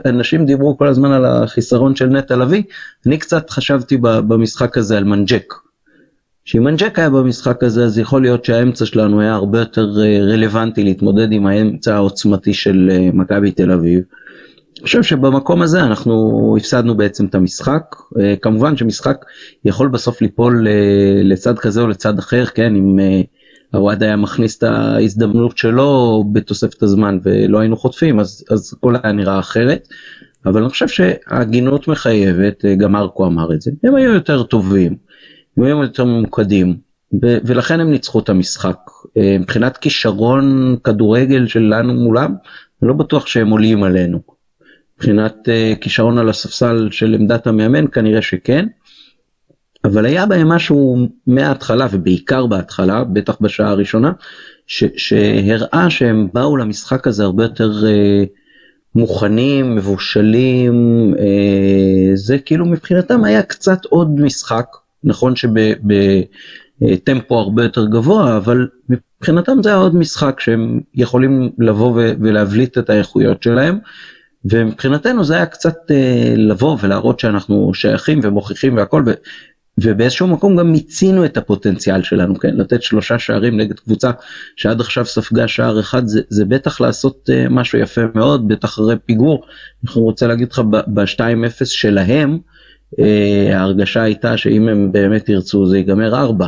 [0.04, 2.62] אנשים דיברו כל הזמן על החיסרון של נטע לביא
[3.06, 5.54] אני קצת חשבתי במשחק הזה על מנג'ק.
[6.44, 9.86] שאם מנג'ק היה במשחק הזה אז יכול להיות שהאמצע שלנו היה הרבה יותר
[10.32, 14.00] רלוונטי להתמודד עם האמצע העוצמתי של מכבי תל אביב.
[14.78, 17.82] אני חושב שבמקום הזה אנחנו הפסדנו בעצם את המשחק
[18.20, 19.16] אה, כמובן שמשחק
[19.64, 22.98] יכול בסוף ליפול אה, לצד כזה או לצד אחר כן אם
[23.72, 28.94] הוואד אה, היה מכניס את ההזדמנות שלו בתוספת הזמן ולא היינו חוטפים אז אז הכל
[29.02, 29.88] היה נראה אחרת.
[30.46, 34.96] אבל אני חושב שההגינות מחייבת גם מרקו אמר את זה הם היו יותר טובים
[35.56, 36.76] הם היו יותר ממוקדים
[37.22, 38.76] ולכן הם ניצחו את המשחק
[39.16, 42.34] מבחינת כישרון כדורגל שלנו מולם
[42.82, 44.20] אני לא בטוח שהם עולים עלינו.
[44.96, 48.66] מבחינת uh, כישרון על הספסל של עמדת המאמן כנראה שכן.
[49.86, 54.12] אבל היה בהם משהו מההתחלה ובעיקר בהתחלה בטח בשעה הראשונה
[54.66, 58.26] ש, שהראה שהם באו למשחק הזה הרבה יותר uh,
[58.94, 61.18] מוכנים מבושלים uh,
[62.14, 64.66] זה כאילו מבחינתם היה קצת עוד משחק.
[65.04, 72.78] נכון שבטמפו הרבה יותר גבוה אבל מבחינתם זה היה עוד משחק שהם יכולים לבוא ולהבליט
[72.78, 73.78] את האיכויות שלהם.
[74.50, 79.12] ומבחינתנו זה היה קצת אה, לבוא ולהראות שאנחנו שייכים ומוכיחים והכל ו,
[79.80, 84.10] ובאיזשהו מקום גם מיצינו את הפוטנציאל שלנו כן לתת שלושה שערים נגד קבוצה
[84.56, 88.96] שעד עכשיו ספגה שער אחד זה, זה בטח לעשות אה, משהו יפה מאוד בטח אחרי
[89.06, 89.44] פיגור.
[89.84, 92.38] אני רוצה להגיד לך ב-2-0 שלהם
[92.98, 96.46] אה, ההרגשה הייתה שאם הם באמת ירצו זה ייגמר 4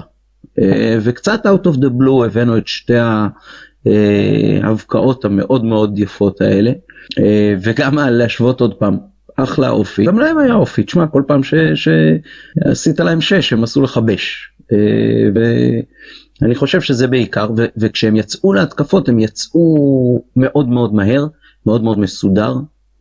[0.58, 2.94] אה, וקצת out of the blue הבאנו את שתי
[4.62, 6.72] ההבקעות המאוד מאוד יפות האלה.
[7.62, 8.96] וגם להשוות עוד פעם
[9.38, 10.04] אחלה אופי.
[10.04, 10.82] גם להם היה אופי.
[10.82, 11.40] תשמע כל פעם
[11.74, 14.50] שעשית להם שש הם עשו לך בש.
[14.72, 15.42] אה,
[16.42, 21.26] ואני חושב שזה בעיקר ו, וכשהם יצאו להתקפות הם יצאו מאוד מאוד מהר
[21.66, 22.54] מאוד מאוד מסודר.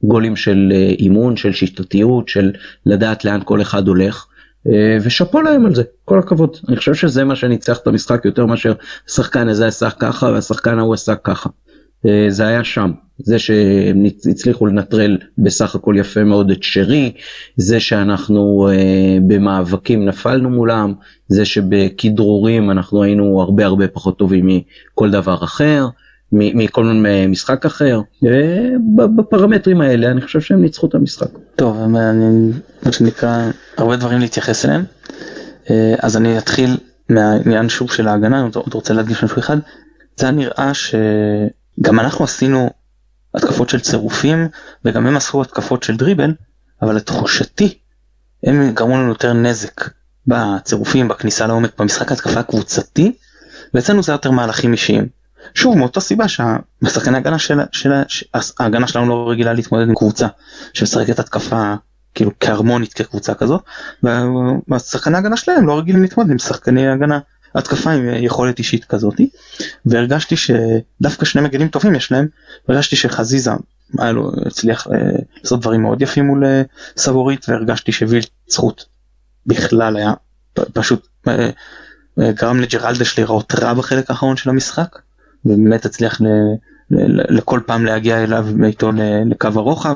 [0.04, 2.52] גולים של אה, אימון של שיטתיות של
[2.86, 4.26] לדעת לאן כל אחד הולך.
[5.02, 5.84] ושאפו להם על זה.
[6.06, 6.58] כל הכבוד.
[6.68, 8.74] אני חושב שזה מה שניצח את המשחק יותר מאשר
[9.10, 11.50] השחקן הזה עשה ככה והשחקן ההוא עשה ככה
[12.30, 12.92] זה היה שם.
[13.20, 17.14] זה שהם הצליחו לנטרל בסך הכל יפה מאוד את שרי,
[17.58, 20.94] זה שאנחנו uh, במאבקים נפלנו מולם,
[21.28, 25.88] זה שבכדרורים אנחנו היינו הרבה הרבה פחות טובים מכל דבר אחר,
[26.32, 28.02] מכל משחק אחר,
[29.16, 31.28] בפרמטרים האלה אני חושב שהם ניצחו את המשחק.
[31.56, 32.52] טוב, אני,
[32.84, 34.84] מה שנקרא, הרבה דברים להתייחס אליהם,
[35.70, 36.78] אה, אז אני אתחיל
[37.10, 39.58] מהעניין שוב של ההגנה, אם אתה רוצה להדגיש משהו אחד,
[40.18, 40.72] זה נראה
[41.80, 42.70] שגם אנחנו עשינו
[43.34, 44.48] התקפות של צירופים
[44.86, 46.34] וגם הם עשו התקפות של דריבל
[46.82, 47.78] אבל לתחושתי
[48.44, 49.90] הם גרמו לנו יותר נזק
[50.28, 53.18] בצירופים בכניסה לעומק במשחק התקפה הקבוצתי
[53.74, 55.08] ואצלנו זה יותר מהלכים אישיים.
[55.54, 57.92] שוב מאותה סיבה שהשחקני ההגנה של, של,
[58.60, 60.28] ההגנה שלנו לא רגילה להתמודד עם קבוצה
[60.74, 61.76] שמשחקת התקפה
[62.16, 63.62] כאילו כהרמונית כקבוצה כזאת
[64.68, 67.20] והשחקני ההגנה שלהם לא רגילים להתמודד עם שחקני הגנה
[67.56, 69.30] התקפה עם יכולת אישית כזאתי
[69.86, 72.28] והרגשתי שדווקא שני מגנים טובים יש להם
[72.68, 73.52] הרגשתי שחזיזה
[73.98, 74.98] היה לו הצליח אה,
[75.44, 76.62] לעשות דברים מאוד יפים מול אה,
[76.98, 78.86] סבורית והרגשתי שווילט זכות
[79.46, 80.14] בכלל היה
[80.74, 81.50] פשוט אה,
[82.20, 85.00] גרם לג'רלדש להיראות רע בחלק האחרון של המשחק
[85.46, 86.22] ובאמת הצליח
[87.30, 88.92] לכל פעם להגיע אליו איתו
[89.26, 89.96] לקו הרוחב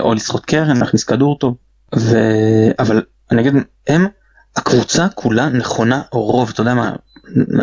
[0.00, 1.56] או לסחוט קרן להכניס כדור טוב
[1.96, 2.16] ו...
[2.78, 3.54] אבל אני אגיד
[3.88, 4.06] הם
[4.56, 6.96] הקבוצה כולה נכונה או רוב אתה יודע מה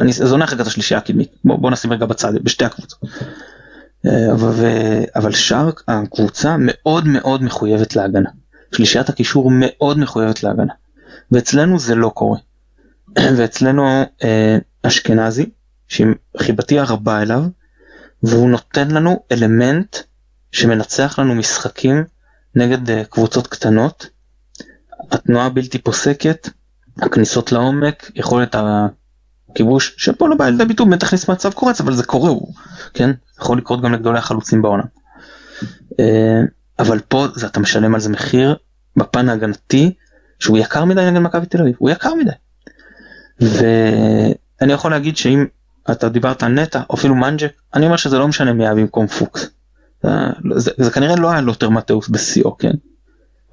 [0.02, 3.00] אני זונח רגע את השלישייה הקדמית בוא, בוא נשים רגע בצד בשתי הקבוצות.
[4.06, 4.65] אבל,
[5.15, 8.30] אבל שאר הקבוצה מאוד מאוד מחויבת להגנה.
[8.76, 10.73] שלישיית הקישור מאוד מחויבת להגנה.
[11.32, 12.39] ואצלנו זה לא קורה.
[13.38, 15.50] ואצלנו אה, אשכנזי,
[15.88, 17.43] שעם חיבתי הרבה אליו,
[18.23, 19.97] והוא נותן לנו אלמנט
[20.52, 22.04] שמנצח לנו משחקים
[22.56, 24.10] נגד אה, קבוצות קטנות.
[25.12, 26.50] התנועה הבלתי פוסקת,
[27.01, 28.55] הכניסות לעומק, יכולת
[29.49, 32.53] הכיבוש, שפה לא בא לידי ביטוי, בטח נכניס מצב קורץ, אבל זה קורה, הוא,
[32.93, 33.12] כן?
[33.41, 34.86] יכול לקרות גם לגדולי החלוצים בעולם.
[35.99, 36.41] אה,
[36.79, 38.55] אבל פה זה, אתה משלם על זה מחיר
[38.97, 39.93] בפן ההגנתי
[40.39, 42.31] שהוא יקר מדי נגד מכבי תל אביב, הוא יקר מדי.
[43.39, 45.45] ואני יכול להגיד שאם
[45.91, 49.07] אתה דיברת על נטע או אפילו מנג'ק, אני אומר שזה לא משנה מי היה במקום
[49.07, 49.49] פוקס.
[50.03, 50.10] זה,
[50.55, 52.73] זה, זה כנראה לא היה לוטר מתאוס בשיאו, כן?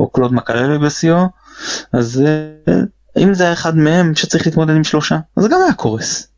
[0.01, 1.27] או קלוד מקללי בשיאו,
[1.93, 2.75] אז אה,
[3.19, 6.29] אם זה היה אחד מהם שצריך להתמודד עם שלושה, זה גם היה קורס.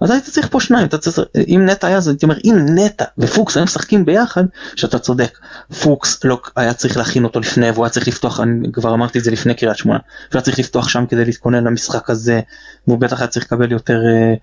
[0.00, 3.04] אז היית צריך פה שניים, אתה צריך, אם נטע היה, אז הייתי אומר, אם נטע
[3.18, 4.44] ופוקס היו משחקים ביחד,
[4.76, 5.38] שאתה צודק,
[5.82, 9.24] פוקס לא היה צריך להכין אותו לפני, והוא היה צריך לפתוח, אני כבר אמרתי את
[9.24, 12.40] זה לפני קריית שמונה, הוא היה צריך לפתוח שם כדי להתכונן למשחק הזה,
[12.86, 14.34] והוא בטח היה צריך לקבל יותר אה,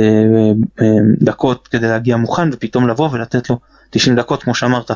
[0.00, 0.86] אה, אה,
[1.20, 3.58] דקות כדי להגיע מוכן, ופתאום לבוא ולתת לו
[3.90, 4.90] 90 דקות, כמו שאמרת,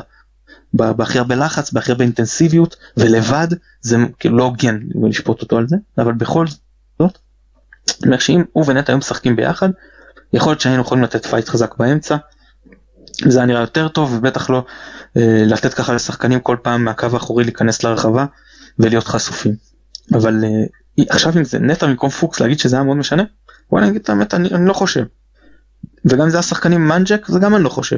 [0.73, 3.47] בהכי הרבה לחץ, בהכי הרבה אינטנסיביות, ולבד,
[3.81, 4.79] זה כאילו לא הוגן
[5.09, 6.45] לשפוט אותו על זה, אבל בכל
[6.99, 7.17] זאת,
[7.87, 9.69] אני אומר שאם הוא ונטע היו משחקים ביחד,
[10.33, 12.17] יכול להיות שהיינו יכולים לתת פייט חזק באמצע.
[13.27, 14.65] זה היה נראה יותר טוב ובטח לא
[15.17, 18.25] אה, לתת ככה לשחקנים כל פעם מהקו האחורי להיכנס לרחבה
[18.79, 19.55] ולהיות חשופים.
[20.13, 23.23] אבל אה, עכשיו אם זה נטע במקום פוקס להגיד שזה היה מאוד משנה,
[23.71, 25.03] וואלה אני אגיד את האמת אני, אני לא חושב.
[26.05, 27.97] וגם אם זה השחקנים מנג'ק זה גם אני לא חושב.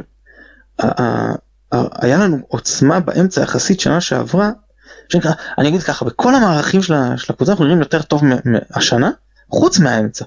[2.01, 4.51] היה לנו עוצמה באמצע יחסית שנה שעברה,
[5.09, 6.93] שנקרא, אני אגיד ככה בכל המערכים של
[7.29, 9.12] הקבוצה אנחנו נראים יותר טוב מהשנה
[9.49, 10.25] חוץ מהאמצע.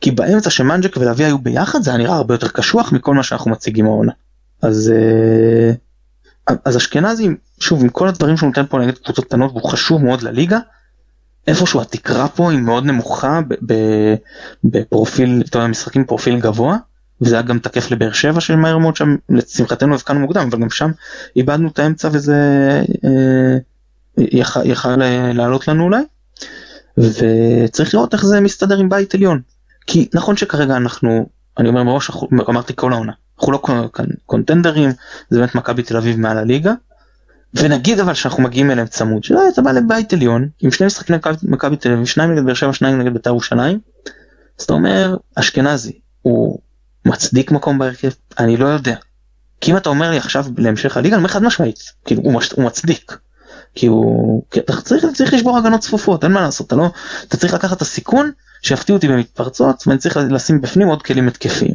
[0.00, 3.50] כי באמצע שמנג'ק ולוי היו ביחד זה היה נראה הרבה יותר קשוח מכל מה שאנחנו
[3.50, 4.12] מציגים העונה.
[4.62, 5.72] אז אה,
[6.64, 7.28] אז אשכנזי
[7.60, 10.58] שוב עם כל הדברים שהוא נותן פה נגד קבוצות קטנות והוא חשוב מאוד לליגה.
[11.46, 13.40] איפשהו התקרה פה היא מאוד נמוכה
[14.64, 16.76] בפרופיל, אתה יודע, משחקים פרופיל גבוה.
[17.22, 20.90] וזה היה גם תקף לבאר שבע שמהר מאוד שם לשמחתנו הבקענו מוקדם אבל גם שם
[21.36, 22.36] איבדנו את האמצע וזה
[23.04, 23.58] אה,
[24.64, 24.96] יכל
[25.32, 26.02] לעלות לנו אולי.
[26.98, 29.40] וצריך לראות איך זה מסתדר עם בית עליון
[29.86, 31.26] כי נכון שכרגע אנחנו,
[31.58, 32.10] אני אומר מראש,
[32.48, 33.62] אמרתי כל העונה, אנחנו לא
[34.26, 34.90] קונטנדרים,
[35.30, 36.72] זה באמת מכבי תל אביב מעל הליגה.
[37.54, 41.76] ונגיד אבל שאנחנו מגיעים אליהם צמוד, שלא אתה בא לבית עליון עם שני משחקים מכבי
[41.76, 43.78] תל אביב, שניים נגד באר שבע, שניים נגד בית"ר ירושלים.
[44.58, 46.58] אז אתה אומר אשכנזי הוא
[47.04, 48.10] מצדיק מקום בהרכב?
[48.38, 48.96] אני לא יודע.
[49.60, 52.52] כי אם אתה אומר לי עכשיו להמשך הליגה, אני אומר חד משמעית, כאילו הוא, מש,
[52.52, 53.16] הוא מצדיק.
[53.74, 56.90] כי הוא, כי אתה צריך, צריך לשבור הגנות צפופות, אין מה לעשות, אתה לא,
[57.28, 58.30] אתה צריך לקחת את הסיכון
[58.62, 61.74] שיפתיעו אותי במתפרצות ואני צריך לשים בפנים עוד כלים התקפיים.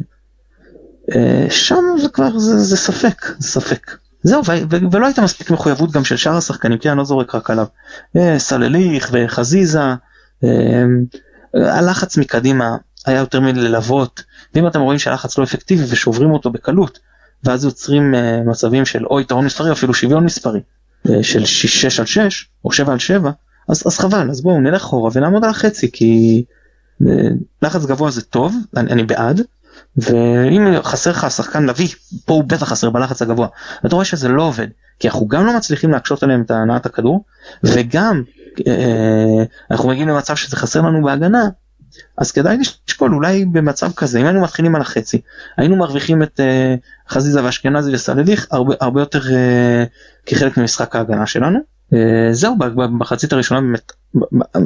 [1.14, 5.50] אה, שם זה כבר זה, זה ספק זה ספק זהו ו- ו- ולא הייתה מספיק
[5.50, 7.66] מחויבות גם של שאר השחקנים כי אני לא זורק רק עליו
[8.16, 9.80] אה, סלליך וחזיזה
[10.44, 10.84] אה,
[11.54, 14.22] הלחץ מקדימה היה יותר מללוות
[14.54, 16.98] ואם אתם רואים שהלחץ לא אפקטיבי ושוברים אותו בקלות
[17.44, 18.14] ואז יוצרים
[18.46, 20.60] מצבים של או יתרון מספרי אפילו שוויון מספרי
[21.22, 23.30] של 6 על 6 או 7 על 7
[23.68, 26.44] אז, אז חבל אז בואו נלך אחורה ונעמוד על החצי כי
[27.62, 29.40] לחץ גבוה זה טוב, אני, אני בעד,
[29.96, 31.88] ואם חסר לך שחקן לביא,
[32.24, 33.48] פה הוא בטח חסר בלחץ הגבוה,
[33.86, 34.66] אתה רואה שזה לא עובד,
[34.98, 37.24] כי אנחנו גם לא מצליחים להקשות עליהם את הנעת הכדור,
[37.64, 38.22] וגם
[38.66, 41.48] אה, אנחנו מגיעים למצב שזה חסר לנו בהגנה,
[42.16, 45.20] אז כדאי לשקול אולי במצב כזה, אם היינו מתחילים על החצי,
[45.56, 46.74] היינו מרוויחים את אה,
[47.08, 49.84] חזיזה ואשכנזי וסלליך הרבה, הרבה יותר אה,
[50.26, 51.58] כחלק ממשחק ההגנה שלנו.
[51.94, 53.92] אה, זהו במחצית הראשונה באמת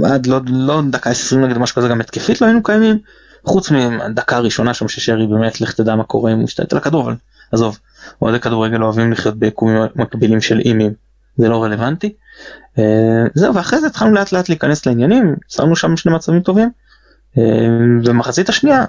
[0.05, 2.99] עד לא, לא דקה 20 נגד משהו כזה גם התקפית לא היינו קיימים
[3.45, 7.03] חוץ מדקה הראשונה שם ששרי באמת לך תדע מה קורה אם הוא השתלט על הכדור
[7.03, 7.15] אבל
[7.53, 7.79] עזוב
[8.23, 10.93] אוהדי כדורגל אוהבים לחיות ביקומים מקבילים של אימים
[11.37, 12.13] זה לא רלוונטי.
[12.79, 16.71] אה, זהו ואחרי זה התחלנו לאט לאט להיכנס לעניינים שמנו שם שני מצבים טובים.
[18.05, 18.85] במחצית אה, השנייה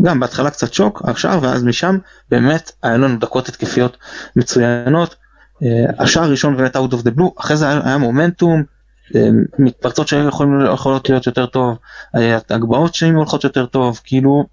[0.00, 1.98] גם בהתחלה קצת שוק עכשיו ואז משם
[2.30, 3.96] באמת היה לנו דקות התקפיות
[4.36, 5.14] מצוינות
[5.98, 8.62] השער הראשון באמת out of the blue, אחרי זה היה, מומנטום,
[9.58, 11.78] מתפרצות שיכולות להיות יותר טוב,
[12.50, 14.44] הגבהות שהן הולכות יותר טוב, כאילו,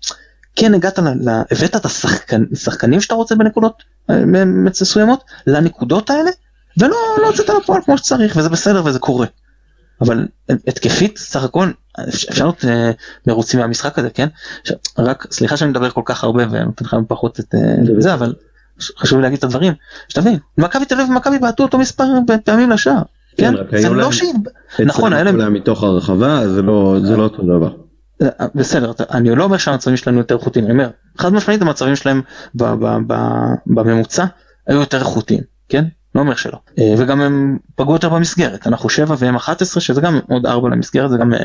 [0.56, 3.84] כן הגעת, ל, הבאת את השחקנים שאתה רוצה בנקודות
[4.46, 6.32] מסוימות, לנקודות האלה,
[6.78, 9.28] ולא לא הוצאת לפועל כמו שצריך, וזה בסדר וזה קורה.
[10.02, 10.28] אבל
[10.68, 11.72] התקפית סך הכל
[12.10, 12.92] אפשר להיות אה,
[13.28, 14.28] מרוצים מהמשחק הזה כן?
[14.98, 18.34] רק סליחה שאני מדבר כל כך הרבה ונותן לך פחות את אה, זה אבל
[19.00, 19.74] חשוב להגיד את הדברים.
[20.10, 22.04] שתבין מכבי תל אביב ומכבי בעטו אותו מספר
[22.46, 23.02] פעמים לשער
[23.38, 24.34] כן זה לא שהיא
[24.86, 27.72] נכון היה להם מתוך הרחבה זה לא זה לא אותו דבר.
[28.22, 32.22] אה, בסדר אני לא אומר שהמצבים שלנו יותר איכותיים אני אומר חד משמעית המצבים שלהם
[33.68, 34.26] בממוצע
[34.68, 36.58] היו יותר איכותיים כן לא אומר שלא.
[36.80, 41.10] אה, וגם הם פגעו יותר במסגרת, אנחנו 7 והם 11 שזה גם עוד 4 למסגרת,
[41.10, 41.40] זה גם אה,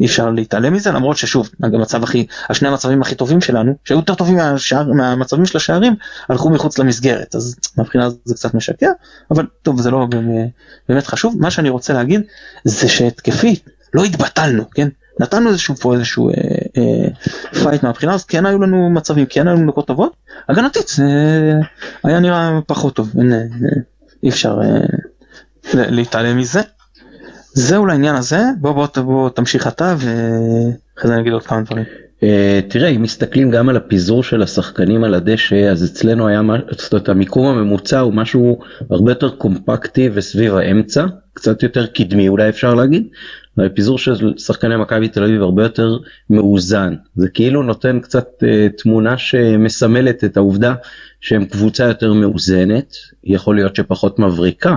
[0.00, 4.14] אי אפשר להתעלם מזה למרות ששוב, המצב הכי, השני המצבים הכי טובים שלנו, שהיו יותר
[4.14, 5.96] טובים מהשאר, מהמצבים של השערים,
[6.28, 8.90] הלכו מחוץ למסגרת, אז מבחינה זה קצת משקר,
[9.30, 10.06] אבל טוב זה לא
[10.88, 12.20] באמת חשוב, מה שאני רוצה להגיד
[12.64, 14.88] זה שהתקפית לא התבטלנו, כן?
[15.20, 16.34] נתנו איזשהו פה איזשהו אה,
[16.76, 17.08] אה,
[17.62, 20.16] פייט מהבחינה הזאת, כן היו לנו מצבים, כן היו לנו נקות טובות,
[20.48, 21.04] הגנתית זה
[22.04, 23.38] היה נראה פחות טוב, אין, אה,
[24.22, 26.60] אי אפשר אה, להתעלם מזה.
[27.54, 31.84] זהו לעניין הזה, בוא בוא בוא תמשיך אתה ואחרי זה אני אגיד עוד כמה דברים.
[32.18, 36.92] Uh, תראה אם מסתכלים גם על הפיזור של השחקנים על הדשא אז אצלנו היה זאת
[36.92, 38.58] אומרת המיקום הממוצע הוא משהו
[38.90, 41.06] הרבה יותר קומפקטי וסביב האמצע
[41.38, 43.06] קצת יותר קדמי אולי אפשר להגיד.
[43.58, 45.96] הפיזור של שחקני מכבי תל אביב הרבה יותר
[46.30, 50.74] מאוזן זה כאילו נותן קצת uh, תמונה שמסמלת את העובדה
[51.20, 54.76] שהם קבוצה יותר מאוזנת יכול להיות שפחות מבריקה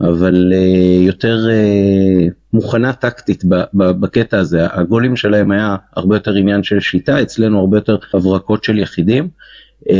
[0.00, 6.80] אבל uh, יותר uh, מוכנה טקטית בקטע הזה הגולים שלהם היה הרבה יותר עניין של
[6.80, 9.28] שיטה אצלנו הרבה יותר הברקות של יחידים.
[9.88, 9.92] Uh,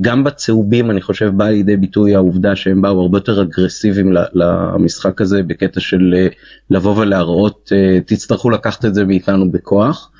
[0.00, 5.42] גם בצהובים אני חושב בא לידי ביטוי העובדה שהם באו הרבה יותר אגרסיביים למשחק הזה
[5.42, 6.34] בקטע של uh,
[6.70, 10.10] לבוא ולהראות uh, תצטרכו לקחת את זה מאיתנו בכוח.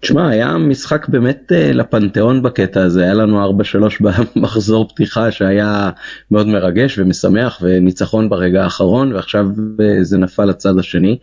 [0.00, 3.64] תשמע, היה משחק באמת לפנתיאון בקטע הזה, היה לנו 4-3
[4.36, 5.90] במחזור פתיחה שהיה
[6.30, 9.46] מאוד מרגש ומשמח וניצחון ברגע האחרון ועכשיו
[10.02, 11.18] זה נפל לצד השני.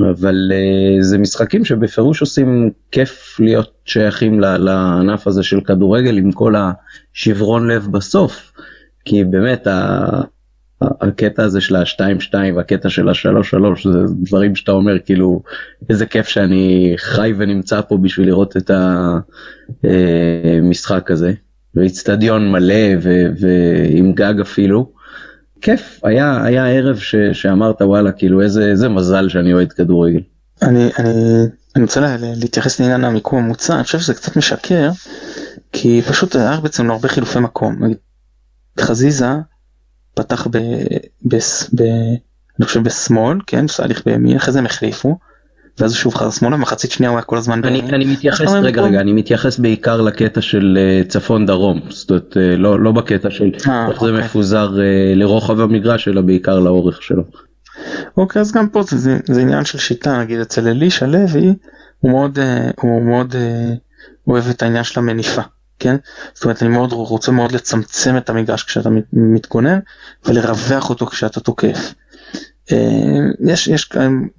[0.00, 6.54] אבל uh, זה משחקים שבפירוש עושים כיף להיות שייכים לענף הזה של כדורגל עם כל
[6.56, 8.52] השברון לב בסוף.
[9.04, 9.66] כי באמת
[10.80, 15.42] הקטע הזה של ה-2-2 והקטע של ה-3-3 זה דברים שאתה אומר כאילו
[15.90, 18.70] איזה כיף שאני חי ונמצא פה בשביל לראות את
[19.84, 21.32] המשחק הזה.
[21.74, 22.84] ואיצטדיון מלא
[23.40, 24.93] ועם גג אפילו.
[25.64, 30.20] כיף היה היה ערב ש, שאמרת וואלה כאילו איזה איזה מזל שאני אוהד כדורגל.
[30.62, 31.12] אני אני
[31.76, 34.90] אני רוצה להתייחס לעניין המיקום המוצע אני חושב שזה קצת משקר
[35.72, 37.80] כי פשוט היה בעצם הרבה חילופי מקום.
[38.80, 39.26] חזיזה
[40.14, 40.58] פתח ב...
[41.24, 41.36] ב...
[41.74, 41.82] ב...
[42.58, 45.18] אני חושב בשמאל, כן, סליח בימין, אחרי זה הם החליפו.
[45.78, 47.64] ואז הוא שוב חזר שמאלה, מחצית שנייה הוא היה כל הזמן...
[47.64, 52.32] אני, אני מתייחס, רגע רגע, אני מתייחס בעיקר לקטע של uh, צפון דרום, זאת אומרת
[52.32, 54.16] uh, לא, לא בקטע של 아, אה, איך אוקיי.
[54.16, 57.22] זה מפוזר uh, לרוחב המגרש, אלא בעיקר לאורך שלו.
[58.16, 61.54] אוקיי, אז גם פה זה, זה, זה עניין של שיטה, נגיד אצל אלישע לוי,
[62.00, 62.38] הוא מאוד,
[62.80, 63.34] הוא מאוד
[64.28, 65.42] אוהב את העניין של המניפה.
[65.78, 65.96] כן?
[66.34, 69.78] זאת אומרת אני מאוד רוצה מאוד לצמצם את המגרש כשאתה מתגונן
[70.26, 71.94] ולרווח אותו כשאתה תוקף.
[72.72, 72.76] אה,
[73.46, 73.90] יש יש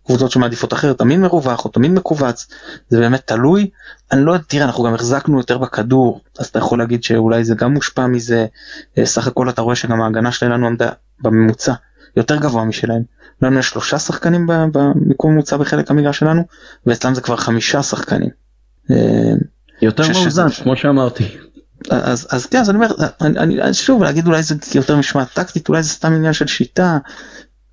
[0.06, 2.48] קבוצות שמעדיפות אחרת תמיד מרווח או תמיד מכווץ
[2.90, 3.70] זה באמת תלוי
[4.12, 7.56] אני לא יודע תראה אנחנו גם החזקנו יותר בכדור אז אתה יכול להגיד שאולי זה
[7.56, 8.46] גם מושפע מזה
[8.98, 11.74] אה, סך הכל אתה רואה שגם ההגנה שלנו עמדה בממוצע
[12.18, 13.02] יותר גבוה משלהם.
[13.42, 16.44] לנו יש שלושה שחקנים במיקום ממוצע בחלק המגרש שלנו
[16.86, 18.30] ואצלם זה כבר חמישה שחקנים.
[18.92, 19.34] אה,
[19.82, 21.38] יותר מאוזן כמו שאמרתי.
[21.90, 22.88] אז אז כן אז אני אומר
[23.22, 26.98] אני, אני שוב להגיד אולי זה יותר משמעת טקטית אולי זה סתם עניין של שיטה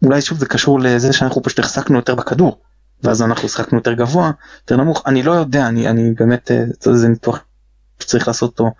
[0.03, 2.61] אולי שוב זה קשור לזה שאנחנו פשוט החזקנו יותר בכדור
[3.03, 7.09] ואז אנחנו השחקנו יותר גבוה יותר נמוך אני לא יודע אני אני באמת אה, זה
[7.09, 7.39] ניתוח
[8.01, 8.71] שצריך לעשות אותו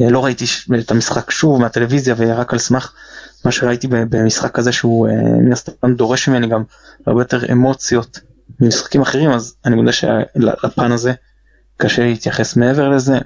[0.00, 0.44] אה, לא ראיתי
[0.78, 2.92] את המשחק שוב מהטלוויזיה ורק על סמך
[3.44, 6.62] מה שראיתי במשחק כזה שהוא אה, מן הסתם דורש ממני גם
[7.06, 8.20] הרבה יותר אמוציות
[8.60, 11.12] ממשחקים אחרים אז אני מודה שלפן הזה
[11.76, 13.18] קשה להתייחס מעבר לזה.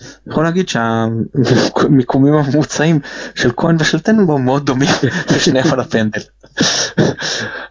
[0.00, 3.00] אה, יכול להגיד שהמיקומים הממוצעים
[3.34, 4.88] של כהן ושל טננבאום מאוד דומים
[5.32, 6.20] ושניהם על הפנדל.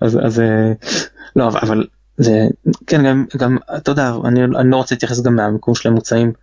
[0.02, 0.72] אז, אז אה,
[1.36, 2.48] לא אבל זה
[2.88, 6.34] כן גם, גם אתה יודע אני, אני לא רוצה להתייחס גם מהמיקום של הממוצעים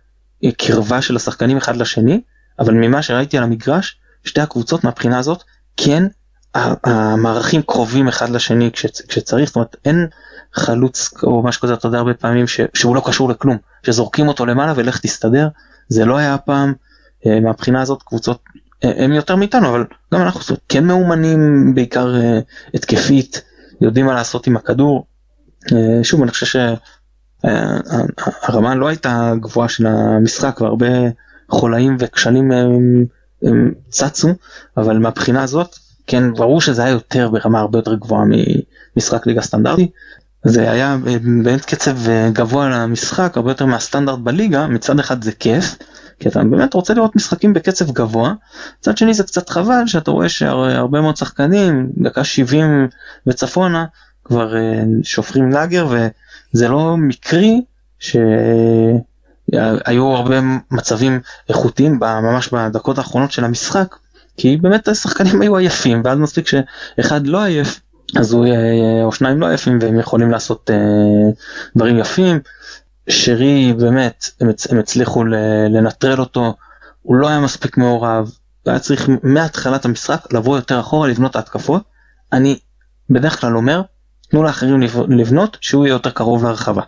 [0.57, 2.21] קרבה של השחקנים אחד לשני
[2.59, 5.43] אבל ממה שראיתי על המגרש שתי הקבוצות מהבחינה הזאת
[5.77, 6.03] כן
[6.83, 10.07] המערכים קרובים אחד לשני כשצריך זאת אומרת אין
[10.53, 14.45] חלוץ או משהו כזה אתה יודע הרבה פעמים ש, שהוא לא קשור לכלום שזורקים אותו
[14.45, 15.47] למעלה ולך תסתדר
[15.89, 16.73] זה לא היה הפעם
[17.25, 18.43] אה, מהבחינה הזאת קבוצות
[18.83, 22.39] אה, הם יותר מאיתנו אבל גם אנחנו כן מאומנים בעיקר אה,
[22.73, 23.41] התקפית
[23.81, 25.05] יודעים מה לעשות עם הכדור.
[26.03, 26.61] שוב אני חושב
[27.43, 30.87] שהרמה לא הייתה גבוהה של המשחק והרבה
[31.49, 33.05] חולאים וכשלים הם,
[33.43, 34.27] הם צצו
[34.77, 35.75] אבל מהבחינה הזאת
[36.07, 38.23] כן ברור שזה היה יותר ברמה הרבה יותר גבוהה
[38.95, 39.91] ממשחק ליגה סטנדרטי.
[40.47, 41.97] זה היה באמת קצב
[42.33, 45.75] גבוה למשחק הרבה יותר מהסטנדרט בליגה מצד אחד זה כיף
[46.19, 48.33] כי אתה באמת רוצה לראות משחקים בקצב גבוה.
[48.79, 52.87] מצד שני זה קצת חבל שאתה רואה שהרבה מאוד שחקנים דקה 70
[53.27, 53.85] וצפונה
[54.23, 57.61] כבר אה, שופכים לאגר וזה לא מקרי
[57.99, 59.01] שהיו
[60.05, 60.39] הרבה
[60.71, 61.19] מצבים
[61.49, 63.95] איכותיים ממש בדקות האחרונות של המשחק
[64.37, 67.79] כי באמת השחקנים היו עייפים ואז מספיק שאחד לא עייף
[68.15, 68.47] אז הוא
[69.03, 71.31] או שניים לא עייפים והם יכולים לעשות אה,
[71.75, 72.39] דברים יפים.
[73.09, 75.23] שרי באמת הם, הם הצליחו
[75.69, 76.55] לנטרל אותו.
[77.01, 78.31] הוא לא היה מספיק מעורב.
[78.65, 81.83] היה צריך מהתחלת המשחק לבוא יותר אחורה לבנות ההתקפות
[82.33, 82.59] אני
[83.09, 83.81] בדרך כלל אומר
[84.29, 86.81] תנו לאחרים לבנות שהוא יהיה יותר קרוב לרחבה.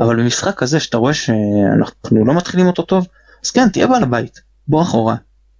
[0.00, 3.06] אבל במשחק כזה שאתה רואה שאנחנו לא מתחילים אותו טוב
[3.44, 4.40] אז כן תהיה בעל הבית.
[4.68, 5.16] בוא אחורה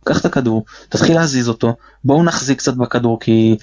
[0.07, 3.57] קח את הכדור תתחיל להזיז אותו בואו נחזיק קצת בכדור כי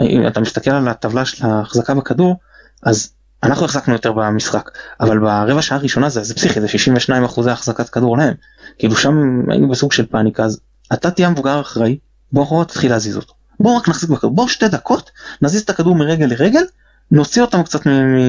[0.00, 2.36] אם אתה מסתכל על הטבלה של ההחזקה בכדור
[2.82, 3.10] אז
[3.42, 4.70] אנחנו החזקנו יותר במשחק
[5.00, 8.34] אבל ברבע שעה הראשונה זה, זה פסיכי זה 62 אחוזי החזקת כדור להם.
[8.78, 10.60] כאילו שם היינו בסוג של פאניקה אז
[10.92, 11.98] אתה תהיה מבוגר אחראי
[12.32, 13.34] בוא אחורה תתחיל להזיז אותו.
[13.60, 15.10] בוא רק נחזיק בכדור בוא שתי דקות
[15.42, 16.64] נזיז את הכדור מרגל לרגל
[17.10, 17.80] נוציא אותם קצת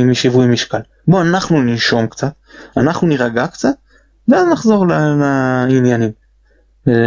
[0.06, 0.82] משיווי משקל.
[1.08, 2.32] בוא אנחנו ננשום קצת
[2.78, 3.74] אנחנו נירגע קצת
[4.28, 6.25] ואז נחזור לעניינים.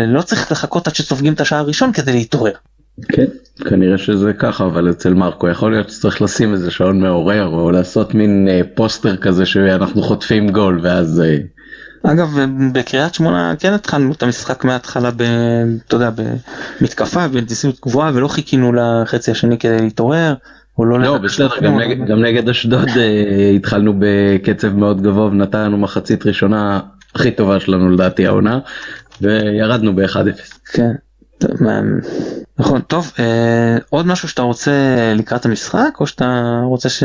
[0.07, 2.53] לא צריך לחכות עד שסופגים את השעה הראשון כדי להתעורר.
[3.09, 3.25] כן,
[3.69, 8.15] כנראה שזה ככה, אבל אצל מרקו יכול להיות שצריך לשים איזה שעון מעורר או לעשות
[8.15, 11.21] מין אה, פוסטר כזה שאנחנו חוטפים גול ואז...
[11.21, 11.37] אה...
[12.03, 12.39] אגב
[12.73, 15.23] בקריית שמונה כן התחלנו את המשחק מההתחלה ב...
[15.87, 16.11] אתה יודע,
[16.81, 20.35] במתקפה באינטנסיביות גבוהה ולא חיכינו לחצי השני כדי להתעורר.
[20.79, 26.27] לא, לא בסדר גם נגד, גם נגד אשדוד אה, התחלנו בקצב מאוד גבוה ונתנו מחצית
[26.27, 26.81] ראשונה
[27.15, 28.59] הכי טובה שלנו לדעתי העונה
[29.21, 30.59] וירדנו ב-1-0.
[30.73, 30.93] כן.
[32.59, 34.73] נכון טוב אה, עוד משהו שאתה רוצה
[35.17, 37.03] לקראת המשחק או שאתה רוצה ש...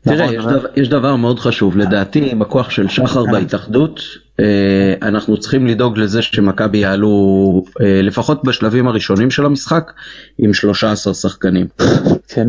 [0.00, 3.32] תראה יש דבר, יש דבר מאוד חשוב לדעתי עם הכוח של שחר אה.
[3.32, 4.00] בהתאחדות
[4.40, 9.92] אה, אנחנו צריכים לדאוג לזה שמכבי יעלו אה, לפחות בשלבים הראשונים של המשחק
[10.38, 11.66] עם 13 שחקנים.
[12.28, 12.46] כן?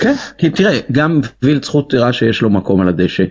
[0.00, 3.24] כן כי תראה גם וילצחוט הראה שיש לו מקום על הדשא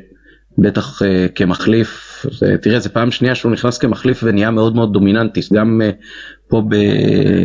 [0.57, 5.41] בטח uh, כמחליף, זה, תראה זה פעם שנייה שהוא נכנס כמחליף ונהיה מאוד מאוד דומיננטי,
[5.53, 6.05] גם uh,
[6.47, 6.63] פה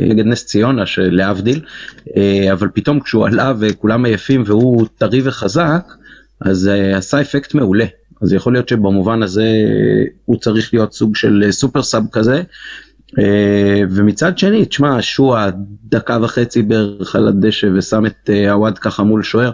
[0.08, 1.60] נגד נס ציונה שלהבדיל,
[2.08, 2.12] uh,
[2.52, 5.92] אבל פתאום כשהוא עלה וכולם עייפים והוא טרי וחזק,
[6.40, 7.84] אז uh, עשה אפקט מעולה.
[8.22, 9.46] אז יכול להיות שבמובן הזה
[10.24, 12.42] הוא צריך להיות סוג של סופר סאב כזה.
[13.10, 13.22] Uh,
[13.90, 15.50] ומצד שני, תשמע, שועה
[15.84, 19.50] דקה וחצי בערך על הדשא ושם את עווד ככה מול שוער,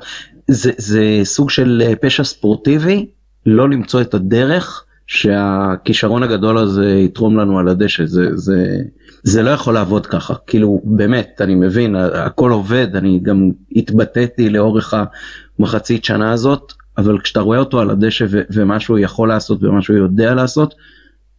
[0.49, 3.07] זה, זה סוג של פשע ספורטיבי
[3.47, 8.79] לא למצוא את הדרך שהכישרון הגדול הזה יתרום לנו על הדשא זה זה
[9.23, 14.95] זה לא יכול לעבוד ככה כאילו באמת אני מבין הכל עובד אני גם התבטאתי לאורך
[15.59, 19.97] המחצית שנה הזאת אבל כשאתה רואה אותו על הדשא ומה שהוא יכול לעשות ומה שהוא
[19.97, 20.75] יודע לעשות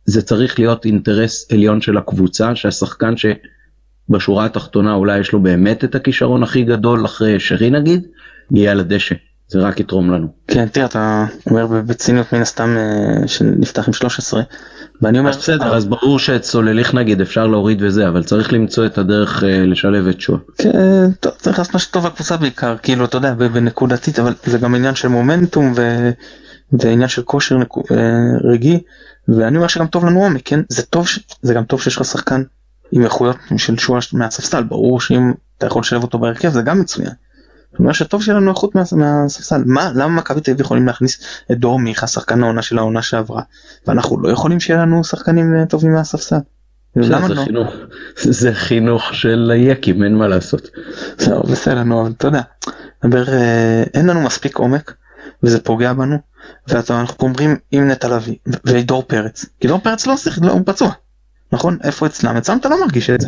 [0.06, 5.96] זה צריך להיות אינטרס עליון של הקבוצה שהשחקן שבשורה התחתונה אולי יש לו באמת את
[5.96, 8.08] הכישרון הכי גדול אחרי שרי נגיד
[8.52, 9.16] יהיה על הדשא.
[9.48, 10.28] זה רק יתרום לנו.
[10.48, 14.42] כן תראה אתה אומר בציניות מן הסתם אה, שנפתח עם 13
[15.02, 18.98] ואני אומר בסדר אז ברור שאת סולליך נגיד אפשר להוריד וזה אבל צריך למצוא את
[18.98, 20.40] הדרך אה, לשלב את שואה.
[20.58, 24.76] כן טוב, צריך לעשות משהו טוב לקבוצה בעיקר כאילו אתה יודע בנקודתית אבל זה גם
[24.76, 26.12] עניין של מומנטום ו...
[26.72, 27.84] ועניין של כושר נקו...
[27.92, 28.80] אה, רגעי
[29.28, 31.20] ואני אומר שגם טוב לנו עומק כן זה טוב ש...
[31.42, 32.44] זה גם טוב שיש לך שחקן
[32.92, 37.12] עם איכויות של שואה מהספסל ברור שאם אתה יכול לשלב אותו בהרכב זה גם מצוין.
[37.80, 41.20] אומר שטוב שיהיה לנו איכות מהספסל מה למה מכבי תל אביב יכולים להכניס
[41.52, 43.42] את דור מיכה שחקן העונה של העונה שעברה
[43.88, 46.36] ואנחנו לא יכולים שיהיה לנו שחקנים אה, טובים מהספסל.
[46.96, 47.44] למה לא?
[47.44, 47.74] חינוך,
[48.40, 50.70] זה חינוך של היקים אין מה לעשות.
[51.18, 52.42] זהו בסדר נו אבל אתה יודע.
[53.06, 54.94] דבר, אה, אין לנו מספיק עומק
[55.44, 56.18] וזה פוגע בנו
[56.68, 60.92] ואנחנו אומרים עם נטע לביא ודור פרץ כי דור פרץ לא שיחק לא הוא פצוע
[61.52, 63.28] נכון איפה אצלם אצלם אתה לא מרגיש את זה.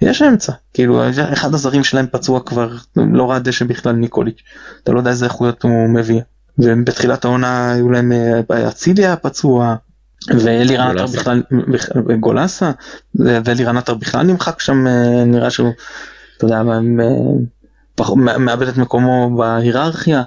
[0.00, 0.52] יש אמצע.
[0.74, 4.42] כאילו אחד הזרים שלהם פצוע כבר לא ראה דשא בכלל ניקוליץ'
[4.82, 6.20] אתה לא יודע איזה איכויות הוא מביא.
[6.58, 9.76] ובתחילת העונה היו להם אה, אצילי היה פצוע
[10.28, 11.42] ואלי רנטר בכלל
[12.20, 12.70] גולסה
[13.14, 15.70] ואלי רנטר בכלל נמחק שם אה, נראה שהוא
[16.36, 16.62] אתה יודע
[18.38, 20.22] מאבד את מקומו בהיררכיה.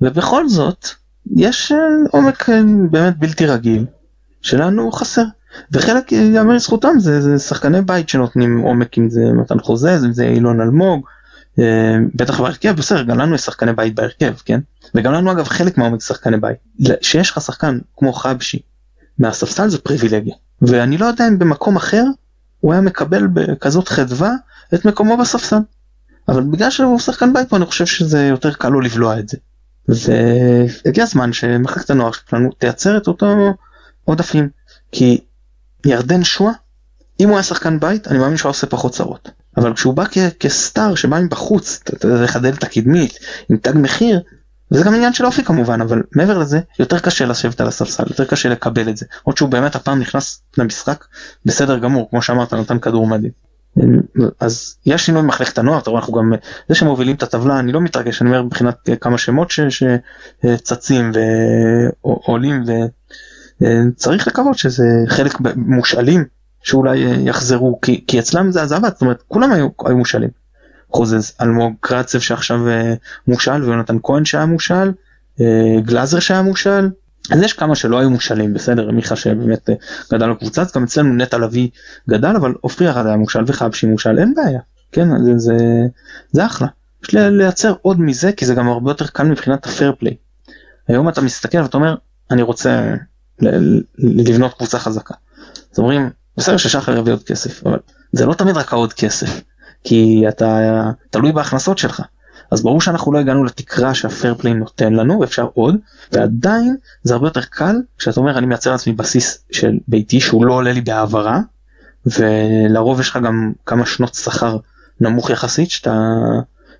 [0.00, 0.88] ובכל זאת
[1.36, 1.78] יש אה,
[2.10, 2.48] עומק
[2.90, 3.84] באמת בלתי רגיל.
[4.42, 5.24] שלנו חסר
[5.72, 10.24] וחלק יאמר לזכותם זה, זה שחקני בית שנותנים עומק אם זה מתן חוזז אם זה
[10.24, 11.06] אילון אלמוג
[11.58, 14.60] אה, בטח בהרכב בסדר גם לנו יש שחקני בית בהרכב כן
[14.94, 16.56] וגם לנו אגב חלק מהעומק שחקני בית
[17.00, 18.58] שיש לך שחקן כמו חבשי
[19.18, 22.04] מהספסל זה פריבילגיה ואני לא יודע אם במקום אחר
[22.60, 24.32] הוא היה מקבל בכזאת חדווה
[24.74, 25.56] את מקומו בספסל.
[26.28, 29.36] אבל בגלל שהוא שחקן בית פה אני חושב שזה יותר קל לו לבלוע את זה.
[29.88, 33.54] והגיע הזמן שמחלקת הנוער שלנו תייצר את אותו
[34.04, 34.48] עודפים
[34.92, 35.20] כי
[35.86, 36.52] ירדן שואה
[37.20, 40.04] אם הוא היה שחקן בית אני מאמין שהוא עושה פחות צרות אבל כשהוא בא
[40.40, 43.18] כסטאר שבא מבחוץ דרך הדלת הקדמית
[43.50, 44.20] עם תג מחיר
[44.72, 48.24] וזה גם עניין של אופי כמובן אבל מעבר לזה יותר קשה לשבת על הספסל יותר
[48.24, 51.04] קשה לקבל את זה עוד שהוא באמת הפעם נכנס למשחק
[51.44, 53.32] בסדר גמור כמו שאמרת נתן כדור מדהים.
[54.40, 56.32] אז יש שינוי במחלקת הנוער, אתה רואה אנחנו גם
[56.68, 61.12] זה שמובילים את הטבלה אני לא מתרגש אני אומר מבחינת כמה שמות שצצים
[62.04, 62.64] ועולים
[63.60, 66.24] וצריך לקוות שזה חלק מושאלים
[66.62, 70.30] שאולי יחזרו כי, כי אצלם זה אז עבד זאת אומרת כולם היו, היו מושאלים.
[70.92, 72.60] חוזז אלמוג קרצב שעכשיו
[73.28, 74.92] מושאל ויונתן כהן שהיה מושאל
[75.84, 76.90] גלאזר שהיה מושאל
[77.30, 79.70] אז יש כמה שלא היו מושאלים בסדר מיכה שבאמת
[80.12, 81.68] גדל בקבוצה גם אצלנו נטע לביא
[82.08, 84.60] גדל אבל עופרי ארד היה מושאל וחבשי מושאל אין בעיה
[84.92, 85.56] כן זה, זה,
[86.32, 86.68] זה אחלה
[87.04, 90.14] יש לייצר עוד מזה כי זה גם הרבה יותר קל מבחינת הפייר פליי.
[90.88, 91.94] היום אתה מסתכל ואתה אומר
[92.30, 92.94] אני רוצה
[93.98, 95.14] לבנות קבוצה חזקה.
[95.72, 97.78] אז אומרים בסדר ששחר יביא עוד כסף אבל
[98.12, 99.40] זה לא תמיד רק העוד כסף
[99.84, 102.02] כי אתה תלוי בהכנסות שלך.
[102.50, 105.76] אז ברור שאנחנו לא הגענו לתקרה שהפייר פליי נותן לנו אפשר עוד
[106.12, 110.52] ועדיין זה הרבה יותר קל כשאתה אומר אני מייצר לעצמי בסיס של ביתי שהוא לא
[110.52, 111.40] עולה לי בהעברה
[112.06, 114.58] ולרוב יש לך גם כמה שנות שכר
[115.00, 116.12] נמוך יחסית שאתה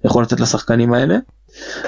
[0.04, 1.16] יכול לתת לשחקנים האלה.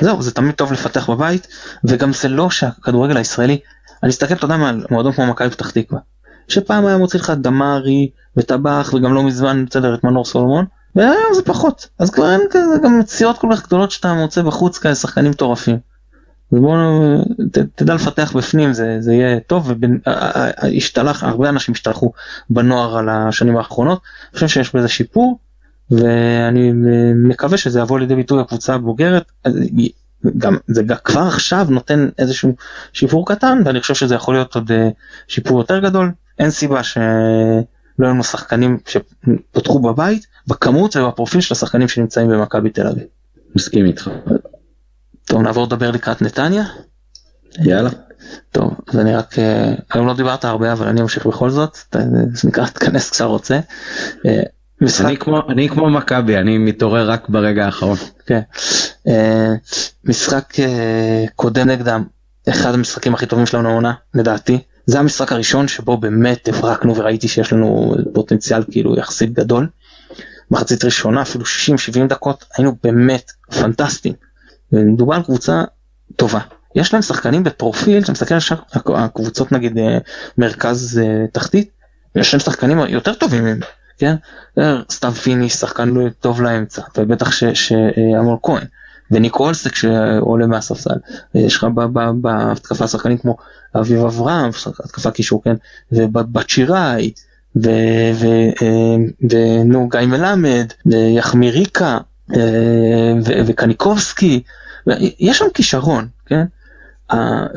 [0.01, 1.47] זהו זה תמיד טוב לפתח בבית
[1.85, 3.59] וגם זה לא שהכדורגל הישראלי
[4.03, 6.01] אני מסתכל אתה יודע מה על מועדון כמו מכבי פתח תקווה
[6.49, 10.65] שפעם היה מוציא לך דמארי וטבח וגם לא מזמן בסדר את מנור סולומון
[10.97, 11.89] והיום זה פחות.
[11.99, 15.79] אז כבר אין כזה גם מציאות כל כך גדולות שאתה מוצא בחוץ כאלה שחקנים מטורפים.
[16.53, 16.77] אז בואו
[17.75, 19.73] תדע לפתח בפנים זה, זה יהיה טוב
[20.63, 22.13] והשתלח הרבה אנשים השתלחו
[22.51, 24.01] בנוער על השנים האחרונות.
[24.25, 25.39] אני חושב שיש בזה שיפור
[25.91, 26.73] ואני
[27.15, 29.33] מקווה שזה יבוא לידי ביטוי הקבוצה הבוגרת
[30.39, 32.55] גם זה כבר עכשיו נותן איזשהו
[32.93, 34.89] שיפור קטן ואני חושב שזה יכול להיות עוד אה,
[35.29, 36.99] שיפור יותר גדול אין סיבה ש...
[37.99, 43.05] לא היו לנו שחקנים שפותחו בבית בכמות ובפרופיל של השחקנים שנמצאים במכבי תל אביב.
[43.57, 44.11] מסכים איתך.
[45.25, 46.65] טוב נעבור לדבר לקראת נתניה.
[47.59, 47.91] יאללה.
[48.53, 51.79] טוב אז אני רק אה, היום לא דיברת הרבה אבל אני אמשיך בכל זאת
[52.33, 53.61] זה נקרא תכנס כשאתה רוצה.
[54.81, 55.05] משחק...
[55.05, 57.97] אני כמו אני כמו מכבי אני מתעורר רק ברגע האחרון.
[58.27, 58.41] כן.
[59.09, 59.53] אה,
[60.05, 60.55] משחק
[61.37, 62.05] קודם נגדם
[62.49, 67.53] אחד המשחקים הכי טובים שלנו העונה לדעתי זה המשחק הראשון שבו באמת הברקנו וראיתי שיש
[67.53, 69.69] לנו פוטנציאל כאילו יחסית גדול.
[70.51, 74.15] מחצית ראשונה אפילו 60-70 דקות היינו באמת פנטסטיים.
[74.73, 75.63] מדובר על קבוצה
[76.17, 76.41] טובה.
[76.75, 78.41] יש להם שחקנים בפרופיל, אתה מסתכל על
[78.97, 79.99] הקבוצות נגיד אה,
[80.39, 81.01] מרכז
[81.33, 81.71] תחתית,
[82.15, 83.61] יש להם שחקנים יותר טובים
[83.99, 84.15] כן?
[84.59, 88.65] אה, סתיו פיניש שחקן לא טוב לאמצע, ובטח שאמור כהן.
[89.11, 90.95] וניקולסק שעולה מהספסל,
[91.35, 91.67] יש לך
[92.21, 93.37] בהתקפה שחקנים כמו
[93.77, 94.51] אביב אברהם,
[94.85, 95.55] התקפה קישור כן,
[95.93, 97.13] ובת שיראי,
[97.57, 97.79] ונו
[99.89, 100.73] גיא מלמד,
[101.17, 101.99] יחמיריקה,
[103.47, 104.43] וקניקובסקי,
[105.21, 106.45] יש שם כישרון, כן,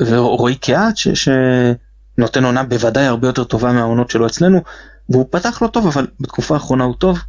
[0.05, 4.61] ורועי קיאט שנותן עונה בוודאי הרבה יותר טובה מהעונות שלו אצלנו,
[5.09, 7.19] והוא פתח לא טוב אבל בתקופה האחרונה הוא טוב,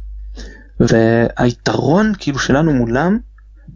[0.79, 3.19] והיתרון כאילו שלנו מולם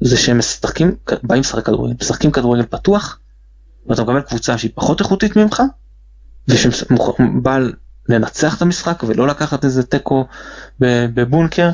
[0.01, 3.19] זה שהם משחקים, באים לשחק כדורגל, משחקים כדורגל פתוח,
[3.87, 5.63] ואתה מקבל קבוצה שהיא פחות איכותית ממך,
[6.47, 7.57] ושבא
[8.09, 10.25] לנצח את המשחק ולא לקחת איזה תיקו
[10.79, 11.69] בבונקר,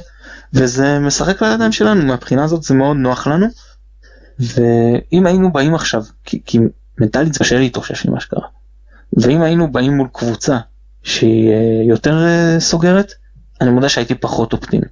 [0.53, 3.47] וזה משחק לידיים שלנו, מהבחינה הזאת זה מאוד נוח לנו,
[4.39, 6.59] ואם היינו באים עכשיו, כי, כי
[6.99, 8.47] מנטלית זה קשה להתאושש ממה שקרה,
[9.17, 10.57] ואם היינו באים מול קבוצה
[11.03, 13.11] שהיא אה, יותר אה, סוגרת,
[13.61, 14.85] אני מודה שהייתי פחות אופטימי.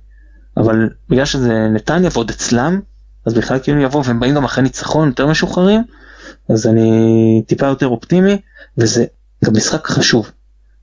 [0.57, 2.80] אבל בגלל שזה נתניה ועוד אצלם,
[3.26, 5.84] אז בכלל כאילו יבוא והם באים גם אחרי ניצחון יותר משוחררים,
[6.49, 8.41] אז אני טיפה יותר אופטימי,
[8.78, 9.05] וזה
[9.45, 10.32] גם משחק חשוב.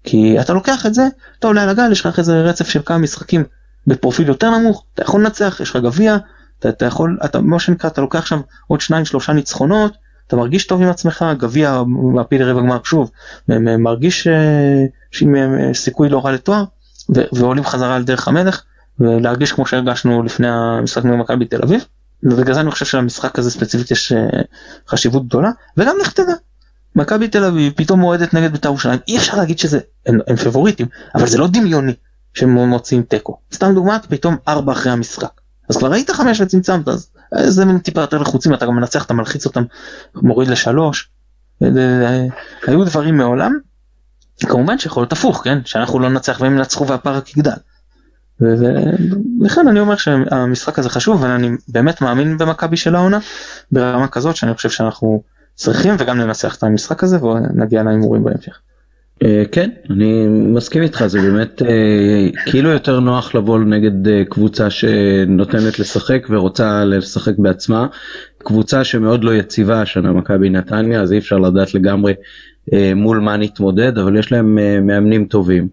[0.05, 1.03] כי אתה לוקח את זה,
[1.39, 3.45] אתה עולה על הגל, יש לך איזה רצף של כמה משחקים
[3.87, 6.17] בפרופיל יותר נמוך, אתה יכול לנצח, יש לך גביע,
[6.59, 9.97] אתה, אתה יכול, אתה, מה שנקרא, אתה לוקח עכשיו עוד שניים שלושה ניצחונות,
[10.29, 13.11] אתה מרגיש טוב עם עצמך, גביע מעפיל לרבע גמר שוב,
[13.79, 16.65] מרגיש אה, שעם אה, סיכוי לא רע לתואר,
[17.33, 18.63] ועולים חזרה על דרך המלך,
[19.01, 21.85] ולהרגיש כמו שהרגשנו לפני המשחק מול מכבי תל אביב.
[22.23, 24.43] ובגלל זה אני חושב שלמשחק הזה ספציפית יש אה,
[24.89, 26.35] חשיבות גדולה וגם לך תדע.
[26.97, 30.87] מכבי תל אביב פתאום מועדת נגד בית"ר ירושלים, אי אפשר להגיד שזה, הם, הם פבוריטים,
[31.15, 31.93] אבל זה לא דמיוני
[32.35, 33.39] שהם מוציאים תיקו.
[33.55, 35.41] סתם דוגמא, פתאום ארבע אחרי המשחק.
[35.69, 39.47] אז כבר ראית חמש וצמצמת, אז זה טיפה יותר לחוצים, אתה גם מנצח, אתה מלחיץ
[39.47, 39.65] אותם,
[40.15, 41.11] מוריד לשלוש.
[42.67, 43.59] היו דברים מעולם,
[44.41, 45.59] כמובן שיכול להיות הפוך, כן?
[45.65, 47.51] שאנחנו לא ננצח והם ינצחו והפער רק יגדל.
[48.41, 53.19] ולכן אני אומר שהמשחק הזה חשוב, אבל אני באמת מאמין במכבי של העונה,
[53.73, 55.23] ברמה כזאת שאני חושב שאנחנו
[55.55, 58.61] צריכים וגם ננצח את המשחק הזה ונגיע להימורים בהמשך.
[59.25, 64.71] אה, כן, אני מסכים איתך, זה באמת אה, כאילו יותר נוח לבוא נגד אה, קבוצה
[64.71, 67.87] שנותנת לשחק ורוצה לשחק בעצמה,
[68.39, 72.15] קבוצה שמאוד לא יציבה השנה מכבי נתניה, אז אי אפשר לדעת לגמרי
[72.97, 75.69] מול מה נתמודד, אבל יש להם מאמנים טובים.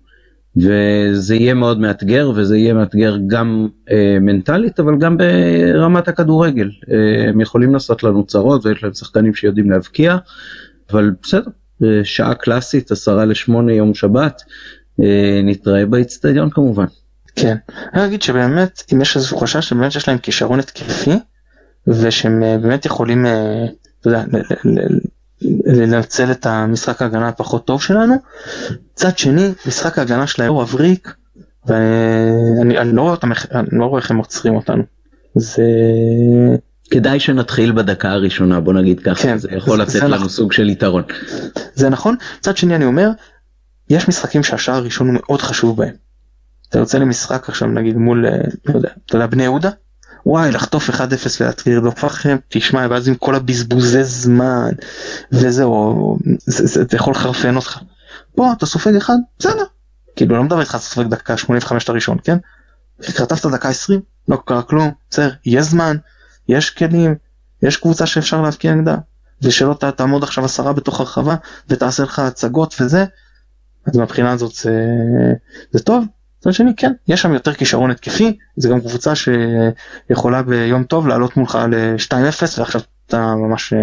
[0.58, 6.70] וזה יהיה מאוד מאתגר וזה יהיה מאתגר גם אה, מנטלית אבל גם ברמת הכדורגל.
[6.92, 10.18] אה, הם יכולים לעשות לנו צרות ויש להם שחקנים שיודעים להבקיע
[10.92, 11.52] אבל בסדר
[12.04, 14.42] שעה קלאסית עשרה לשמונה יום שבת
[15.04, 16.86] אה, נתראה באיצטדיון כמובן.
[17.36, 17.56] כן
[17.94, 21.20] אני אגיד שבאמת אם יש איזשהו חשש שבאמת יש להם כישרון התקפי
[21.88, 23.66] ושהם אה, באמת יכולים אה,
[24.02, 24.24] אתה יודע,
[25.66, 28.16] לנצל את המשחק ההגנה הפחות טוב שלנו.
[28.94, 31.14] צד שני, משחק ההגנה שלהם הוא מבריק,
[31.66, 33.18] ואני אני לא,
[33.72, 34.84] לא רואה איך הם עוצרים אותנו.
[35.36, 35.64] זה...
[36.92, 40.30] כדאי שנתחיל בדקה הראשונה בוא נגיד ככה כן, זה יכול זה, לתת זה לנו נכון.
[40.30, 41.04] סוג של יתרון.
[41.76, 43.10] זה נכון צד שני אני אומר
[43.90, 45.94] יש משחקים שהשער הראשון הוא מאוד חשוב בהם.
[46.70, 48.32] אתה יוצא למשחק עכשיו נגיד מול אה,
[48.66, 49.70] לא יודע, אתה יודע בני יהודה
[50.26, 50.94] וואי לחטוף 1-0
[51.40, 54.72] ולהתחיל לרדוף אחריהם תשמע ואז עם כל הבזבוזי זמן
[55.32, 57.80] וזהו זה, זה, זה יכול לחרפן אותך.
[58.36, 59.64] פה אתה סופג אחד בסדר
[60.16, 62.38] כאילו לא מדבר איתך סופג דקה 85 הראשון כן.
[63.02, 65.98] כתבת דקה 20 לא קרה כלום בסדר יש זמן
[66.48, 67.16] יש כלים
[67.62, 68.96] יש קבוצה שאפשר להבקיע נגדה.
[69.42, 71.36] ושלא תעמוד עכשיו עשרה בתוך הרחבה
[71.70, 73.06] ותעשה לך הצגות וזה.
[73.86, 74.74] אז מהבחינה הזאת זה,
[75.72, 76.06] זה טוב.
[76.40, 78.38] מצד שני כן יש שם יותר כישרון התקפי.
[78.58, 83.74] זה גם קבוצה שיכולה ביום טוב לעלות מולך ל-2-0 ועכשיו אתה ממש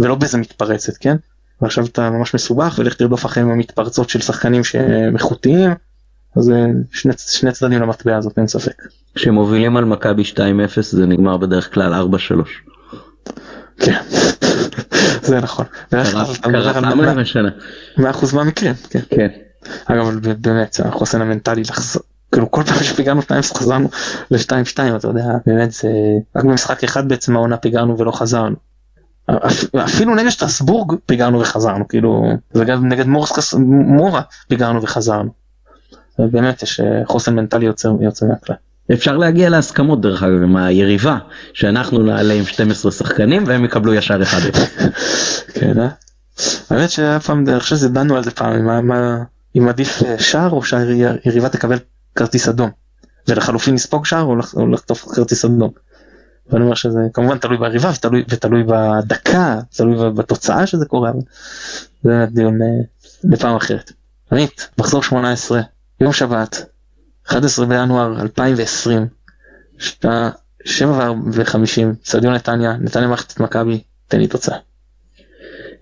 [0.00, 1.16] ולא בזה מתפרצת כן?
[1.62, 5.70] ועכשיו אתה ממש מסובך ולך תרדוף אחריהם המתפרצות של שחקנים שהם איכותיים
[6.36, 6.52] אז
[6.92, 8.82] שני, שני צדדים למטבע הזאת אין ספק.
[9.14, 10.36] כשמובילים על מכבי 2-0
[10.80, 11.96] זה נגמר בדרך כלל 4-3.
[13.76, 14.02] כן.
[15.28, 15.64] זה נכון.
[16.42, 17.48] קרה פעם בשנה.
[17.98, 18.00] 100%
[18.34, 18.74] מהמקרים.
[18.90, 19.00] כן.
[19.10, 19.28] כן.
[19.84, 22.02] אגב באמת החוסן המנטלי לחזור
[22.32, 23.88] כאילו כל פעם שפיגרנו 2 חזרנו
[24.30, 25.88] ל-2-2 אתה יודע באמת זה
[26.36, 28.56] רק במשחק אחד בעצם העונה פיגרנו ולא חזרנו.
[29.84, 35.39] אפילו נגד שטרסבורג פיגרנו וחזרנו כאילו וגם נגד מורסקס מורה פיגרנו וחזרנו.
[36.30, 38.56] באמת יש אה, חוסן מנטלי יוצא, יוצא מהכלל.
[38.92, 41.18] אפשר להגיע להסכמות דרך אגב עם היריבה
[41.52, 44.40] שאנחנו נעלה עם 12 שחקנים והם יקבלו ישר אחד.
[45.54, 45.88] כן, אה?
[46.70, 49.22] האמת שאף פעם אני חושב שדנו על זה פעם מה, מה
[49.58, 51.78] אם עדיף אה, שער או שהיריבה תקבל
[52.14, 52.70] כרטיס אדום
[53.28, 54.22] ולחלופין לספוג שער
[54.54, 55.70] או לחטוף כרטיס אדום.
[56.50, 61.10] ואני אומר שזה כמובן תלוי ביריבה ותלוי, ותלוי בדקה תלוי בתוצאה שזה קורה
[62.02, 62.58] זה דיון
[63.24, 63.92] לפעם אחרת.
[64.32, 65.60] עמית מחזור 18
[66.00, 66.64] יום שבת
[67.28, 69.06] 11 בינואר 2020
[69.78, 70.30] שעה
[70.64, 74.56] 7 ו-50 סטדיון נתניה נתניה מערכת את מכבי תן לי תוצאה.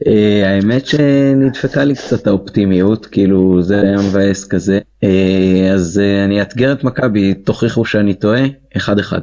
[0.07, 6.41] אה, האמת שנדפקה לי קצת האופטימיות כאילו זה היה מבאס כזה אה, אז אה, אני
[6.41, 8.43] אאתגר את מכבי תוכיחו שאני טועה
[8.77, 9.21] אחד אחד.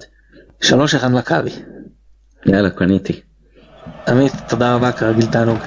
[0.61, 1.51] שלוש אחד מכבי.
[2.45, 3.21] יאללה קניתי.
[4.07, 5.57] עמית תודה רבה כרגיל תענוג.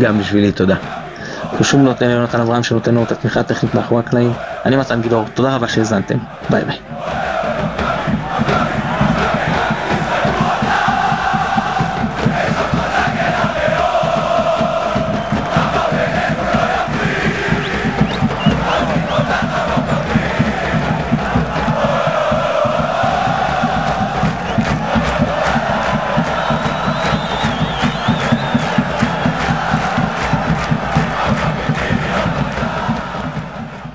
[0.00, 1.03] גם בשבילי תודה.
[1.60, 4.34] ושום נותן ליונתן אברהם שנותן לנו את התמיכה הטכנית מאחורי הקלעים.
[4.64, 6.78] אני מתן גילאור תודה רבה שהאזנתם ביי ביי.